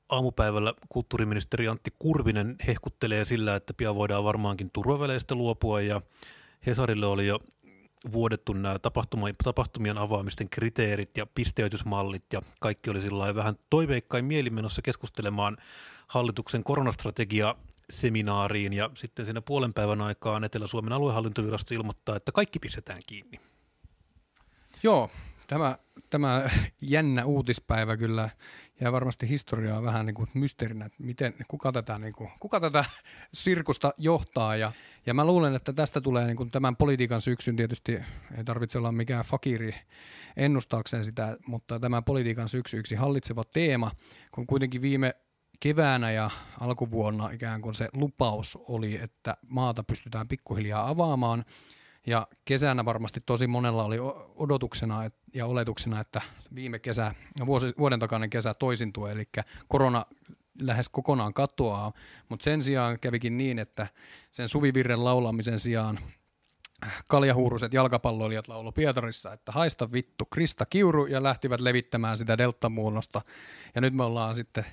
aamupäivällä 0.08 0.74
kulttuuriministeri 0.88 1.68
Antti 1.68 1.90
Kurvinen 1.98 2.56
hehkuttelee 2.66 3.24
sillä, 3.24 3.56
että 3.56 3.74
pian 3.74 3.94
voidaan 3.94 4.24
varmaankin 4.24 4.70
turvaväleistä 4.72 5.34
luopua 5.34 5.80
ja 5.80 6.00
Hesarille 6.66 7.06
oli 7.06 7.26
jo 7.26 7.38
vuodettu 8.12 8.52
nämä 8.52 8.78
tapahtumien 9.44 9.98
avaamisten 9.98 10.50
kriteerit 10.50 11.16
ja 11.16 11.26
pisteytysmallit 11.26 12.24
ja 12.32 12.42
kaikki 12.60 12.90
oli 12.90 13.00
sillä 13.00 13.34
vähän 13.34 13.54
toiveikkain 13.70 14.24
mielimenossa 14.24 14.82
keskustelemaan 14.82 15.56
hallituksen 16.06 16.64
koronastrategia 16.64 17.54
seminaariin 17.90 18.72
ja 18.72 18.90
sitten 18.94 19.24
siinä 19.24 19.40
puolen 19.40 19.72
päivän 19.74 20.00
aikaan 20.00 20.44
Etelä-Suomen 20.44 20.92
aluehallintovirasto 20.92 21.74
ilmoittaa, 21.74 22.16
että 22.16 22.32
kaikki 22.32 22.58
pistetään 22.58 23.02
kiinni. 23.06 23.40
Joo, 24.82 25.10
tämä, 25.46 25.78
tämä 26.10 26.50
jännä 26.82 27.24
uutispäivä 27.24 27.96
kyllä 27.96 28.30
ja 28.80 28.92
varmasti 28.92 29.28
historiaa 29.28 29.82
vähän 29.82 30.06
niin 30.06 30.14
kuin 30.14 30.28
mysteerinä, 30.34 30.84
että 30.84 31.02
miten, 31.02 31.34
kuka, 31.48 31.72
tätä, 31.72 31.98
niin 31.98 32.12
kuin, 32.12 32.30
kuka 32.40 32.60
tätä 32.60 32.84
sirkusta 33.34 33.94
johtaa. 33.98 34.56
Ja, 34.56 34.72
ja 35.06 35.14
mä 35.14 35.24
luulen, 35.24 35.54
että 35.54 35.72
tästä 35.72 36.00
tulee 36.00 36.26
niin 36.26 36.36
kuin 36.36 36.50
tämän 36.50 36.76
politiikan 36.76 37.20
syksyn 37.20 37.56
tietysti, 37.56 37.92
ei 38.38 38.44
tarvitse 38.44 38.78
olla 38.78 38.92
mikään 38.92 39.24
fakiri 39.24 39.74
ennustaakseen 40.36 41.04
sitä, 41.04 41.36
mutta 41.46 41.80
tämän 41.80 42.04
politiikan 42.04 42.48
syksy 42.48 42.76
yksi 42.76 42.94
hallitseva 42.94 43.44
teema, 43.44 43.90
kun 44.32 44.46
kuitenkin 44.46 44.82
viime 44.82 45.14
keväänä 45.60 46.10
ja 46.10 46.30
alkuvuonna 46.60 47.30
ikään 47.30 47.60
kuin 47.60 47.74
se 47.74 47.88
lupaus 47.92 48.58
oli, 48.68 48.96
että 49.02 49.36
maata 49.48 49.82
pystytään 49.82 50.28
pikkuhiljaa 50.28 50.88
avaamaan. 50.88 51.44
Ja 52.06 52.26
kesänä 52.44 52.84
varmasti 52.84 53.20
tosi 53.26 53.46
monella 53.46 53.84
oli 53.84 53.96
odotuksena 54.36 55.10
ja 55.34 55.46
oletuksena, 55.46 56.00
että 56.00 56.20
viime 56.54 56.78
kesä, 56.78 57.14
vuoden 57.78 58.00
takainen 58.00 58.30
kesä 58.30 58.54
toisintuu, 58.54 59.06
eli 59.06 59.28
korona 59.68 60.06
lähes 60.60 60.88
kokonaan 60.88 61.34
katoaa, 61.34 61.92
mutta 62.28 62.44
sen 62.44 62.62
sijaan 62.62 63.00
kävikin 63.00 63.36
niin, 63.36 63.58
että 63.58 63.86
sen 64.30 64.48
suvivirren 64.48 65.04
laulamisen 65.04 65.60
sijaan 65.60 65.98
kaljahuuruset 67.08 67.74
jalkapalloilijat 67.74 68.48
laulo 68.48 68.72
Pietarissa, 68.72 69.32
että 69.32 69.52
haista 69.52 69.92
vittu 69.92 70.24
Krista 70.24 70.66
Kiuru 70.66 71.06
ja 71.06 71.22
lähtivät 71.22 71.60
levittämään 71.60 72.18
sitä 72.18 72.38
deltamuunnosta. 72.38 73.22
Ja 73.74 73.80
nyt 73.80 73.94
me 73.94 74.04
ollaan 74.04 74.34
sitten 74.34 74.64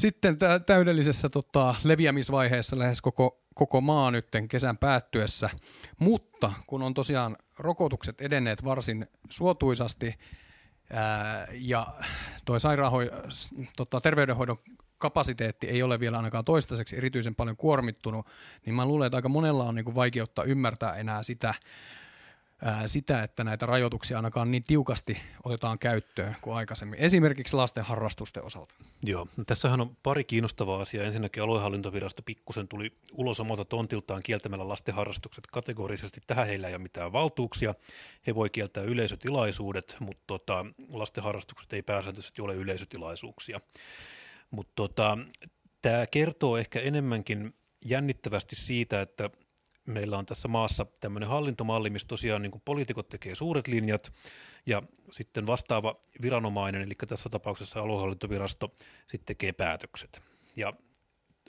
sitten 0.00 0.38
täydellisessä 0.66 1.28
tota, 1.28 1.74
leviämisvaiheessa 1.84 2.78
lähes 2.78 3.00
koko, 3.02 3.40
koko 3.54 3.80
maa 3.80 4.10
nytten 4.10 4.48
kesän 4.48 4.78
päättyessä, 4.78 5.50
mutta 5.98 6.52
kun 6.66 6.82
on 6.82 6.94
tosiaan 6.94 7.36
rokotukset 7.58 8.20
edenneet 8.20 8.64
varsin 8.64 9.06
suotuisasti 9.30 10.14
ää, 10.92 11.48
ja 11.52 11.86
tuo 12.44 12.56
sairaanho- 12.58 13.30
tota, 13.76 14.00
terveydenhoidon 14.00 14.58
kapasiteetti 14.98 15.66
ei 15.66 15.82
ole 15.82 16.00
vielä 16.00 16.16
ainakaan 16.16 16.44
toistaiseksi 16.44 16.96
erityisen 16.96 17.34
paljon 17.34 17.56
kuormittunut, 17.56 18.26
niin 18.66 18.74
mä 18.74 18.86
luulen, 18.86 19.06
että 19.06 19.16
aika 19.16 19.28
monella 19.28 19.64
on 19.64 19.74
niin 19.74 19.94
vaikeutta 19.94 20.44
ymmärtää 20.44 20.94
enää 20.94 21.22
sitä, 21.22 21.54
sitä, 22.86 23.22
että 23.22 23.44
näitä 23.44 23.66
rajoituksia 23.66 24.18
ainakaan 24.18 24.50
niin 24.50 24.64
tiukasti 24.64 25.18
otetaan 25.44 25.78
käyttöön 25.78 26.36
kuin 26.40 26.56
aikaisemmin, 26.56 26.98
esimerkiksi 26.98 27.56
lasten 27.56 27.84
harrastusten 27.84 28.44
osalta. 28.44 28.74
Joo, 29.02 29.28
tässähän 29.46 29.80
on 29.80 29.96
pari 30.02 30.24
kiinnostavaa 30.24 30.80
asiaa. 30.80 31.04
Ensinnäkin 31.04 31.42
aluehallintovirasto 31.42 32.22
pikkusen 32.22 32.68
tuli 32.68 32.92
ulos 33.12 33.40
omalta 33.40 33.64
tontiltaan 33.64 34.22
kieltämällä 34.22 34.68
lasten 34.68 34.94
harrastukset 34.94 35.46
kategorisesti. 35.46 36.20
Tähän 36.26 36.46
heillä 36.46 36.68
ei 36.68 36.74
ole 36.74 36.82
mitään 36.82 37.12
valtuuksia. 37.12 37.74
He 38.26 38.34
voi 38.34 38.50
kieltää 38.50 38.82
yleisötilaisuudet, 38.82 39.96
mutta 40.00 40.22
tota, 40.26 40.66
lasten 40.92 41.24
harrastukset 41.24 41.72
ei 41.72 41.82
pääsääntöisesti 41.82 42.42
ole 42.42 42.54
yleisötilaisuuksia. 42.54 43.60
Mutta 44.50 44.72
tota, 44.74 45.18
tämä 45.82 46.06
kertoo 46.06 46.56
ehkä 46.56 46.80
enemmänkin 46.80 47.54
jännittävästi 47.84 48.56
siitä, 48.56 49.00
että 49.00 49.30
meillä 49.86 50.18
on 50.18 50.26
tässä 50.26 50.48
maassa 50.48 50.86
tämmöinen 51.00 51.28
hallintomalli, 51.28 51.90
missä 51.90 52.08
tosiaan 52.08 52.42
niin 52.42 52.62
poliitikot 52.64 53.08
tekee 53.08 53.34
suuret 53.34 53.68
linjat 53.68 54.12
ja 54.66 54.82
sitten 55.10 55.46
vastaava 55.46 55.94
viranomainen, 56.22 56.82
eli 56.82 56.94
tässä 57.08 57.28
tapauksessa 57.28 57.80
aluehallintovirasto, 57.80 58.74
sitten 59.06 59.26
tekee 59.26 59.52
päätökset. 59.52 60.22
Ja 60.56 60.72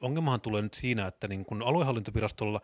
ongelmahan 0.02 0.42
tulee 0.42 0.62
nyt 0.62 0.74
siinä, 0.74 1.08
että 1.08 1.28
niin 1.28 1.46
kuin 1.46 1.62
aluehallintovirastolla 1.62 2.62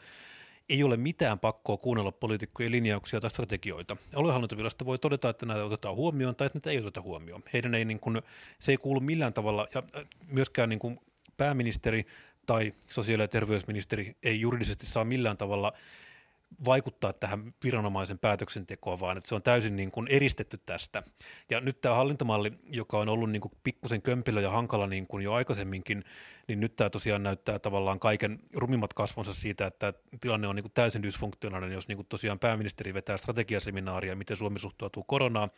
ei 0.69 0.83
ole 0.83 0.97
mitään 0.97 1.39
pakkoa 1.39 1.77
kuunnella 1.77 2.11
poliitikkojen 2.11 2.71
linjauksia 2.71 3.21
tai 3.21 3.29
strategioita. 3.29 3.97
Aluehallintovirasto 4.15 4.85
voi 4.85 4.99
todeta, 4.99 5.29
että 5.29 5.45
näitä 5.45 5.65
otetaan 5.65 5.95
huomioon 5.95 6.35
tai 6.35 6.45
että 6.47 6.57
näitä 6.57 6.69
ei 6.69 6.79
oteta 6.79 7.01
huomioon. 7.01 7.43
Heidän 7.53 7.75
ei, 7.75 7.85
niin 7.85 7.99
kuin, 7.99 8.21
se 8.59 8.71
ei 8.71 8.77
kuulu 8.77 8.99
millään 8.99 9.33
tavalla, 9.33 9.67
ja 9.75 9.83
myöskään 10.27 10.69
niin 10.69 10.79
kuin 10.79 10.99
pääministeri 11.37 12.05
tai 12.47 12.73
sosiaali- 12.87 13.23
ja 13.23 13.27
terveysministeri 13.27 14.15
ei 14.23 14.39
juridisesti 14.39 14.85
saa 14.85 15.05
millään 15.05 15.37
tavalla 15.37 15.71
vaikuttaa 16.65 17.13
tähän 17.13 17.53
viranomaisen 17.63 18.19
päätöksentekoon, 18.19 18.99
vaan 18.99 19.17
että 19.17 19.27
se 19.27 19.35
on 19.35 19.43
täysin 19.43 19.75
niin 19.75 19.91
kuin 19.91 20.07
eristetty 20.07 20.59
tästä. 20.65 21.03
Ja 21.49 21.61
nyt 21.61 21.81
tämä 21.81 21.95
hallintomalli, 21.95 22.51
joka 22.69 22.97
on 22.97 23.09
ollut 23.09 23.31
niin 23.31 23.41
kuin 23.41 23.51
pikkusen 23.63 24.01
kömpelö 24.01 24.41
ja 24.41 24.51
hankala 24.51 24.87
niin 24.87 25.07
kuin 25.07 25.23
jo 25.23 25.33
aikaisemminkin, 25.33 26.03
niin 26.47 26.59
nyt 26.59 26.75
tämä 26.75 26.89
tosiaan 26.89 27.23
näyttää 27.23 27.59
tavallaan 27.59 27.99
kaiken 27.99 28.39
rumimmat 28.53 28.93
kasvonsa 28.93 29.33
siitä, 29.33 29.65
että 29.65 29.93
tilanne 30.19 30.47
on 30.47 30.55
niin 30.55 30.63
kuin 30.63 30.73
täysin 30.73 31.03
dysfunktionaalinen, 31.03 31.75
jos 31.75 31.87
niin 31.87 31.95
kuin 31.97 32.07
tosiaan 32.07 32.39
pääministeri 32.39 32.93
vetää 32.93 33.17
strategiaseminaaria, 33.17 34.15
miten 34.15 34.37
Suomi 34.37 34.59
suhtautuu 34.59 35.03
koronaan, 35.03 35.49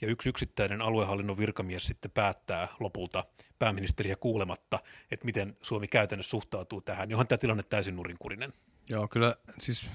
ja 0.00 0.08
yksi 0.08 0.28
yksittäinen 0.28 0.82
aluehallinnon 0.82 1.38
virkamies 1.38 1.86
sitten 1.86 2.10
päättää 2.10 2.68
lopulta 2.80 3.24
pääministeriä 3.58 4.16
kuulematta, 4.16 4.78
että 5.10 5.24
miten 5.24 5.56
Suomi 5.62 5.88
käytännössä 5.88 6.30
suhtautuu 6.30 6.80
tähän, 6.80 7.10
johon 7.10 7.26
tämä 7.26 7.38
tilanne 7.38 7.62
täysin 7.62 7.96
nurinkurinen. 7.96 8.52
Joo, 8.88 9.08
kyllä 9.08 9.36
siis 9.58 9.90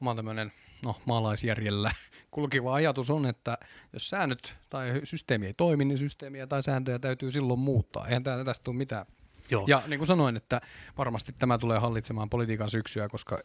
oma 0.00 0.14
tämmöinen 0.14 0.52
no, 0.84 0.96
maalaisjärjellä 1.04 1.92
kulkiva 2.30 2.74
ajatus 2.74 3.10
on, 3.10 3.26
että 3.26 3.58
jos 3.92 4.08
säännöt 4.08 4.56
tai 4.70 5.00
systeemi 5.04 5.46
ei 5.46 5.54
toimi, 5.54 5.84
niin 5.84 5.98
systeemiä 5.98 6.46
tai 6.46 6.62
sääntöjä 6.62 6.98
täytyy 6.98 7.30
silloin 7.30 7.60
muuttaa. 7.60 8.06
Eihän 8.06 8.24
tästä 8.24 8.64
tule 8.64 8.76
mitään. 8.76 9.06
Joo. 9.50 9.64
Ja 9.68 9.82
niin 9.86 9.98
kuin 9.98 10.06
sanoin, 10.06 10.36
että 10.36 10.60
varmasti 10.98 11.32
tämä 11.32 11.58
tulee 11.58 11.78
hallitsemaan 11.78 12.30
politiikan 12.30 12.70
syksyä, 12.70 13.08
koska 13.08 13.38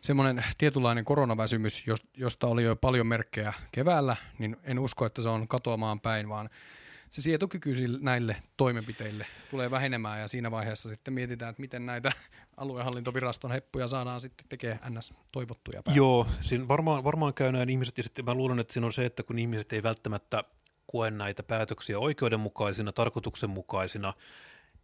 semmoinen 0.00 0.44
tietynlainen 0.58 1.04
koronaväsymys, 1.04 1.84
josta 2.16 2.46
oli 2.46 2.62
jo 2.62 2.76
paljon 2.76 3.06
merkkejä 3.06 3.52
keväällä, 3.72 4.16
niin 4.38 4.56
en 4.64 4.78
usko, 4.78 5.06
että 5.06 5.22
se 5.22 5.28
on 5.28 5.48
katoamaan 5.48 6.00
päin, 6.00 6.28
vaan 6.28 6.50
se 7.10 7.22
sietokyky 7.22 7.74
näille 8.00 8.36
toimenpiteille 8.56 9.26
tulee 9.50 9.70
vähenemään 9.70 10.20
ja 10.20 10.28
siinä 10.28 10.50
vaiheessa 10.50 10.88
sitten 10.88 11.14
mietitään, 11.14 11.50
että 11.50 11.60
miten 11.60 11.86
näitä 11.86 12.12
aluehallintoviraston 12.56 13.52
heppuja 13.52 13.88
saadaan 13.88 14.20
sitten 14.20 14.46
tekemään 14.48 14.94
ns. 14.94 15.14
toivottuja 15.32 15.82
päivä. 15.82 15.96
Joo, 15.96 16.26
siinä 16.40 16.68
varmaan, 16.68 17.04
varmaan 17.04 17.34
käy 17.34 17.52
näin 17.52 17.70
ihmiset 17.70 17.96
ja 17.96 18.02
sitten 18.02 18.24
mä 18.24 18.34
luulen, 18.34 18.60
että 18.60 18.72
siinä 18.72 18.86
on 18.86 18.92
se, 18.92 19.06
että 19.06 19.22
kun 19.22 19.38
ihmiset 19.38 19.72
ei 19.72 19.82
välttämättä 19.82 20.44
koe 20.86 21.10
näitä 21.10 21.42
päätöksiä 21.42 21.98
oikeudenmukaisina, 21.98 22.92
tarkoituksenmukaisina, 22.92 24.12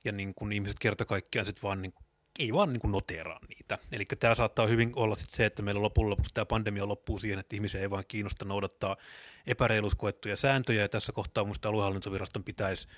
ja 0.05 0.13
niin 0.13 0.35
kuin 0.35 0.53
ihmiset 0.53 0.79
kerta 0.79 1.05
kaikkiaan 1.05 1.47
sitten 1.47 1.63
vaan 1.63 1.83
niin 1.83 1.95
ei 2.39 2.53
vaan 2.53 2.73
niin 2.73 2.81
kuin 2.81 2.93
noteeraa 2.93 3.41
niitä. 3.49 3.79
Eli 3.93 4.05
tämä 4.05 4.35
saattaa 4.35 4.67
hyvin 4.67 4.93
olla 4.97 5.15
sit 5.15 5.31
se, 5.31 5.47
että 5.47 5.63
meillä 5.63 5.83
lopulla 5.83 6.17
tämä 6.35 6.47
pandemia 6.47 6.89
loppuu 6.89 7.19
siihen, 7.19 7.39
että 7.39 7.57
ihmisiä 7.57 7.81
ei 7.81 7.91
vaan 7.91 8.05
kiinnosta 8.09 8.45
noudattaa 8.45 8.97
epäreiluskoettuja 9.47 10.37
sääntöjä, 10.37 10.83
ja 10.83 10.89
tässä 10.89 11.13
kohtaa 11.13 11.45
minusta 11.45 11.69
aluehallintoviraston 11.69 12.45
pitäisi 12.45 12.89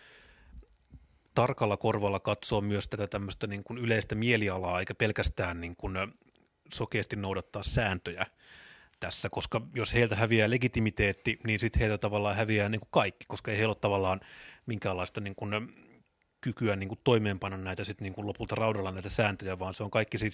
tarkalla 1.34 1.76
korvalla 1.76 2.20
katsoa 2.20 2.60
myös 2.60 2.88
tätä 2.88 3.06
tämmöistä 3.06 3.46
niin 3.46 3.64
kuin 3.64 3.78
yleistä 3.78 4.14
mielialaa, 4.14 4.80
eikä 4.80 4.94
pelkästään 4.94 5.60
niin 5.60 5.76
kuin 5.76 5.94
sokeasti 6.74 7.16
noudattaa 7.16 7.62
sääntöjä 7.62 8.26
tässä, 9.00 9.30
koska 9.30 9.60
jos 9.74 9.94
heiltä 9.94 10.16
häviää 10.16 10.50
legitimiteetti, 10.50 11.38
niin 11.44 11.60
sitten 11.60 11.80
heiltä 11.80 11.98
tavallaan 11.98 12.36
häviää 12.36 12.68
niin 12.68 12.80
kuin 12.80 12.88
kaikki, 12.90 13.24
koska 13.28 13.50
ei 13.50 13.56
heillä 13.56 13.70
ole 13.70 13.76
tavallaan 13.80 14.20
minkäänlaista 14.66 15.20
niin 15.20 15.34
kuin 15.34 15.54
kykyä 16.40 16.76
niin 16.76 16.88
kuin 16.88 17.00
toimeenpanna 17.04 17.56
näitä 17.56 17.84
sit 17.84 18.00
niin 18.00 18.12
kuin 18.12 18.26
lopulta 18.26 18.54
raudalla 18.54 18.92
näitä 18.92 19.08
sääntöjä, 19.08 19.58
vaan 19.58 19.74
se 19.74 19.82
on 19.82 19.90
kaikki, 19.90 20.18
sit, 20.18 20.32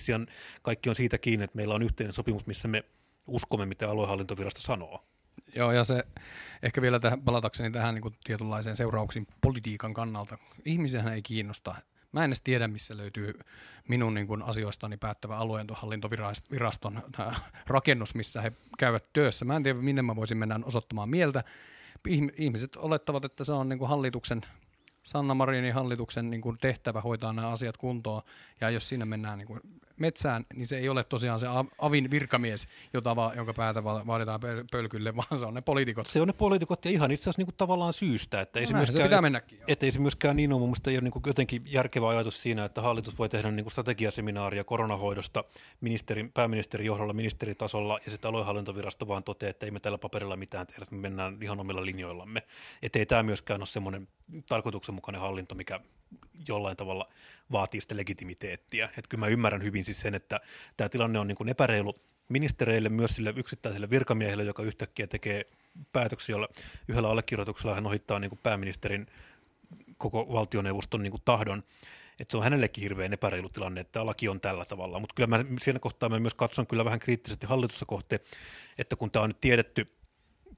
kaikki 0.62 0.88
on 0.88 0.96
siitä 0.96 1.18
kiinni, 1.18 1.44
että 1.44 1.56
meillä 1.56 1.74
on 1.74 1.82
yhteinen 1.82 2.12
sopimus, 2.12 2.46
missä 2.46 2.68
me 2.68 2.84
uskomme, 3.26 3.66
mitä 3.66 3.90
aluehallintovirasto 3.90 4.60
sanoo. 4.60 5.04
Joo, 5.54 5.72
ja 5.72 5.84
se 5.84 6.04
ehkä 6.62 6.82
vielä 6.82 7.00
tähän, 7.00 7.22
palatakseni 7.22 7.70
tähän 7.70 7.94
niin 7.94 8.02
kuin 8.02 8.14
tietynlaiseen 8.24 8.76
seurauksiin 8.76 9.26
politiikan 9.40 9.94
kannalta. 9.94 10.38
Ihmisiähän 10.64 11.12
ei 11.12 11.22
kiinnosta. 11.22 11.74
Mä 12.12 12.24
en 12.24 12.28
edes 12.28 12.40
tiedä, 12.40 12.68
missä 12.68 12.96
löytyy 12.96 13.38
minun 13.88 14.14
niin 14.14 14.26
kuin, 14.26 14.42
asioistani 14.42 14.96
päättävä 14.96 15.36
alueenhallintoviraston 15.36 17.02
äh, 17.20 17.42
rakennus, 17.66 18.14
missä 18.14 18.42
he 18.42 18.52
käyvät 18.78 19.12
työssä. 19.12 19.44
Mä 19.44 19.56
en 19.56 19.62
tiedä, 19.62 19.78
minne 19.78 20.02
mä 20.02 20.16
voisin 20.16 20.38
mennä 20.38 20.60
osoittamaan 20.64 21.08
mieltä. 21.08 21.44
Ihmiset 22.36 22.76
olettavat, 22.76 23.24
että 23.24 23.44
se 23.44 23.52
on 23.52 23.68
niin 23.68 23.78
kuin 23.78 23.88
hallituksen 23.88 24.42
Sanna 25.04 25.34
Marinin 25.34 25.74
hallituksen 25.74 26.30
niin 26.30 26.40
kuin 26.40 26.58
tehtävä 26.60 27.00
hoitaa 27.00 27.32
nämä 27.32 27.48
asiat 27.48 27.76
kuntoon, 27.76 28.22
ja 28.60 28.70
jos 28.70 28.88
siinä 28.88 29.04
mennään 29.04 29.38
niin 29.38 29.46
kuin 29.46 29.60
metsään, 29.96 30.46
niin 30.54 30.66
se 30.66 30.78
ei 30.78 30.88
ole 30.88 31.04
tosiaan 31.04 31.40
se 31.40 31.46
avin 31.78 32.10
virkamies, 32.10 32.68
jota 32.92 33.16
va, 33.16 33.32
jonka 33.36 33.54
päätä 33.54 33.84
vaaditaan 33.84 34.40
pölkylle, 34.70 35.16
vaan 35.16 35.38
se 35.38 35.46
on 35.46 35.54
ne 35.54 35.60
poliitikot. 35.60 36.06
Se 36.06 36.20
on 36.20 36.26
ne 36.26 36.32
poliitikot 36.32 36.84
ja 36.84 36.90
ihan 36.90 37.10
itse 37.10 37.22
asiassa 37.22 37.40
niin 37.40 37.46
kuin 37.46 37.56
tavallaan 37.56 37.92
syystä. 37.92 38.40
Että 38.40 38.58
ei 38.58 38.64
no 38.64 38.68
se, 38.68 38.74
myöskään, 38.74 38.98
se 38.98 39.02
pitää 39.02 39.22
mennäkin. 39.22 39.58
Että 39.68 39.86
ei 39.86 39.92
se 39.92 40.00
myöskään 40.00 40.36
niin 40.36 40.52
ole, 40.52 40.60
mun 40.60 40.68
mielestä 40.68 40.90
ei 40.90 40.96
ole 40.96 41.02
niin 41.02 41.12
kuin 41.12 41.22
jotenkin 41.26 41.62
järkevä 41.66 42.08
ajatus 42.08 42.42
siinä, 42.42 42.64
että 42.64 42.82
hallitus 42.82 43.18
voi 43.18 43.28
tehdä 43.28 43.50
niin 43.50 43.64
kuin 43.64 43.72
strategiaseminaaria 43.72 44.64
koronahoidosta 44.64 45.44
ministerin, 45.80 46.32
pääministerin 46.32 46.86
johdolla 46.86 47.12
ministeritasolla 47.12 47.98
ja 48.04 48.10
sitten 48.10 48.28
aluehallintovirasto 48.28 49.08
vaan 49.08 49.24
toteaa, 49.24 49.50
että 49.50 49.66
ei 49.66 49.70
me 49.70 49.80
tällä 49.80 49.98
paperilla 49.98 50.36
mitään 50.36 50.66
tehdä, 50.66 50.86
me 50.90 50.98
mennään 50.98 51.38
ihan 51.42 51.60
omilla 51.60 51.86
linjoillamme. 51.86 52.42
Että 52.82 52.98
ei 52.98 53.06
tämä 53.06 53.22
myöskään 53.22 53.60
ole 53.60 53.66
semmoinen 53.66 54.08
tarkoituksenmukainen 54.48 55.20
hallinto, 55.20 55.54
mikä 55.54 55.80
jollain 56.48 56.76
tavalla 56.76 57.08
vaatii 57.52 57.80
sitä 57.80 57.96
legitimiteettiä. 57.96 58.84
Että 58.84 59.08
kyllä 59.08 59.20
mä 59.20 59.26
ymmärrän 59.26 59.62
hyvin 59.62 59.84
siis 59.84 60.00
sen, 60.00 60.14
että 60.14 60.40
tämä 60.76 60.88
tilanne 60.88 61.18
on 61.18 61.28
niin 61.28 61.36
kuin 61.36 61.48
epäreilu 61.48 61.94
ministereille, 62.28 62.88
myös 62.88 63.10
sille 63.10 63.32
yksittäiselle 63.36 63.90
virkamiehelle, 63.90 64.44
joka 64.44 64.62
yhtäkkiä 64.62 65.06
tekee 65.06 65.44
päätöksiä, 65.92 66.32
jolla 66.32 66.48
yhdellä 66.88 67.08
allekirjoituksella 67.08 67.74
hän 67.74 67.86
ohittaa 67.86 68.18
niin 68.18 68.30
kuin 68.30 68.40
pääministerin 68.42 69.06
koko 69.98 70.32
valtioneuvoston 70.32 71.02
niin 71.02 71.10
kuin 71.10 71.22
tahdon. 71.24 71.64
Että 72.20 72.32
se 72.32 72.36
on 72.36 72.42
hänellekin 72.42 72.82
hirveän 72.82 73.12
epäreilu 73.12 73.48
tilanne, 73.48 73.80
että 73.80 74.06
laki 74.06 74.28
on 74.28 74.40
tällä 74.40 74.64
tavalla. 74.64 75.00
Mutta 75.00 75.14
kyllä 75.14 75.26
mä 75.26 75.44
siinä 75.62 75.78
kohtaa 75.78 76.08
mä 76.08 76.20
myös 76.20 76.34
katson 76.34 76.66
kyllä 76.66 76.84
vähän 76.84 76.98
kriittisesti 76.98 77.46
hallitusta 77.46 77.86
kohti, 77.86 78.16
että 78.78 78.96
kun 78.96 79.10
tämä 79.10 79.22
on 79.22 79.30
nyt 79.30 79.40
tiedetty, 79.40 79.86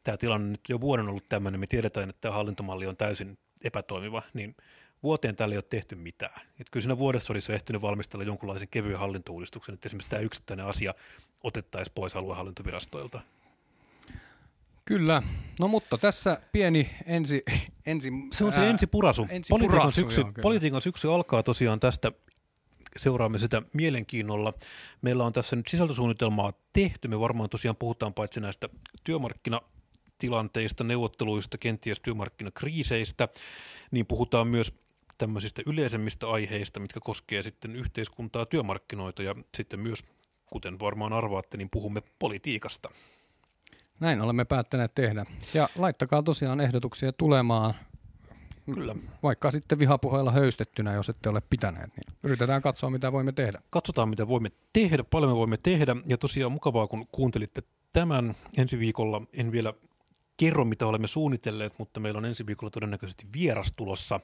tämä 0.03 0.17
tilanne 0.17 0.51
nyt 0.51 0.61
jo 0.69 0.81
vuoden 0.81 1.09
ollut 1.09 1.27
tämmöinen, 1.27 1.61
me 1.61 1.67
tiedetään, 1.67 2.11
että 2.11 2.21
tämä 2.21 2.35
hallintomalli 2.35 2.87
on 2.87 2.97
täysin 2.97 3.39
epätoimiva, 3.65 4.23
niin 4.35 4.57
vuoteen 5.03 5.37
tällä 5.37 5.53
ei 5.53 5.57
ole 5.57 5.65
tehty 5.71 5.95
mitään. 5.95 6.41
Et 6.61 6.71
kyllä 6.71 6.83
siinä 6.83 6.99
vuodessa 6.99 7.33
olisi 7.33 7.53
jo 7.53 7.57
ehtinyt 7.57 7.83
valmistella 7.83 8.25
jonkunlaisen 8.25 8.69
kevyen 8.69 8.99
hallintouudistuksen, 8.99 9.75
että 9.75 9.89
esimerkiksi 9.89 10.11
tämä 10.11 10.23
yksittäinen 10.23 10.67
asia 10.67 10.95
otettaisiin 11.43 11.95
pois 11.95 12.17
aluehallintovirastoilta. 12.17 13.21
Kyllä, 14.85 15.23
no 15.61 15.69
mutta 15.69 15.99
tässä 15.99 16.41
pieni 16.53 16.91
ensi... 17.07 17.43
ensi 17.87 18.11
se 18.33 18.45
on 18.45 18.53
se 18.53 18.61
ää, 18.61 18.67
ensi 18.67 18.87
purasu. 18.87 19.27
Ensi 19.31 19.49
politiikan, 19.51 19.81
purasu 19.81 20.01
syksy, 20.01 20.21
joo, 20.21 20.33
politiikan 20.43 20.81
syksy 20.81 21.13
alkaa 21.13 21.43
tosiaan 21.43 21.81
tästä 21.81 22.13
seuraamme 22.99 23.39
sitä 23.39 23.63
mielenkiinnolla. 23.73 24.53
Meillä 25.03 25.25
on 25.25 25.33
tässä 25.33 25.57
nyt 25.57 25.67
sisältösuunnitelmaa 25.67 26.53
tehty. 26.73 27.09
Me 27.09 27.21
varmaan 27.21 27.51
tosiaan 27.51 27.77
puhutaan 27.77 28.15
paitsi 28.15 28.41
näistä 28.41 28.69
työmarkkinatilanteista, 29.05 30.85
neuvotteluista, 30.85 31.59
kenties 31.59 32.01
työmarkkinakriiseistä, 32.01 33.29
niin 33.91 34.07
puhutaan 34.07 34.49
myös 34.49 34.73
tämmöisistä 35.19 35.63
yleisemmistä 35.67 36.29
aiheista, 36.29 36.81
mitkä 36.81 37.01
koskee 37.03 37.43
sitten 37.43 37.77
yhteiskuntaa, 37.77 38.47
työmarkkinoita 38.47 39.23
ja 39.23 39.35
sitten 39.57 39.81
myös, 39.81 40.05
kuten 40.47 40.81
varmaan 40.81 41.13
arvaatte, 41.13 41.57
niin 41.57 41.71
puhumme 41.71 42.03
politiikasta. 42.19 42.89
Näin 44.01 44.21
olemme 44.21 44.45
päättäneet 44.45 44.95
tehdä. 44.95 45.27
Ja 45.55 45.69
laittakaa 45.77 46.23
tosiaan 46.23 46.61
ehdotuksia 46.61 47.13
tulemaan. 47.13 47.75
Kyllä. 48.75 48.95
Vaikka 49.23 49.51
sitten 49.51 49.79
vihapuheella 49.79 50.33
höystettynä, 50.33 50.93
jos 50.93 51.09
ette 51.09 51.29
ole 51.29 51.43
pitäneet, 51.51 51.91
niin 51.97 52.17
yritetään 52.23 52.63
katsoa, 52.63 52.91
mitä 52.91 53.13
voimme 53.13 53.33
tehdä. 53.33 53.63
Katsotaan, 53.71 54.09
mitä 54.09 54.29
voimme 54.29 54.51
tehdä, 54.73 55.05
paljon 55.05 55.31
me 55.31 55.37
voimme 55.37 55.57
tehdä. 55.57 55.97
Ja 56.07 56.19
tosiaan 56.19 56.53
mukavaa, 56.53 56.87
kun 56.87 57.07
kuuntelitte 57.13 57.63
tämän. 57.93 58.35
Ensi 58.59 58.79
viikolla 58.79 59.23
en 59.33 59.53
vielä 59.53 59.75
kerro, 60.37 60.65
mitä 60.65 60.87
olemme 60.87 61.07
suunnitelleet, 61.07 61.79
mutta 61.79 62.01
meillä 62.01 62.19
on 62.19 62.25
ensi 62.25 62.47
viikolla 62.47 62.71
todennäköisesti 62.71 63.27
vieras 63.33 63.73
tulossa, 63.77 64.21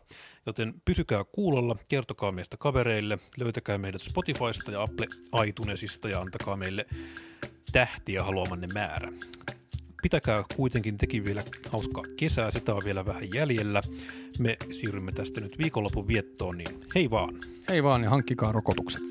joten 0.46 0.74
pysykää 0.84 1.24
kuulolla, 1.24 1.76
kertokaa 1.88 2.32
meistä 2.32 2.56
kavereille, 2.56 3.18
löytäkää 3.38 3.78
meidät 3.78 4.02
Spotifysta 4.02 4.70
ja 4.70 4.82
Apple 4.82 5.06
iTunesista 5.46 6.08
ja 6.08 6.20
antakaa 6.20 6.56
meille 6.56 6.86
tähtiä 7.72 8.22
haluamanne 8.22 8.66
määrä. 8.66 9.12
Pitäkää 10.02 10.44
kuitenkin 10.56 10.98
teki 10.98 11.24
vielä 11.24 11.44
hauskaa 11.70 12.04
kesää, 12.16 12.50
sitä 12.50 12.74
on 12.74 12.82
vielä 12.84 13.06
vähän 13.06 13.34
jäljellä. 13.34 13.82
Me 14.38 14.56
siirrymme 14.70 15.12
tästä 15.12 15.40
nyt 15.40 15.58
viikonlopun 15.58 16.08
viettoon, 16.08 16.58
niin 16.58 16.80
hei 16.94 17.10
vaan. 17.10 17.34
Hei 17.68 17.82
vaan 17.82 18.02
ja 18.02 18.10
hankkikaa 18.10 18.52
rokotukset. 18.52 19.02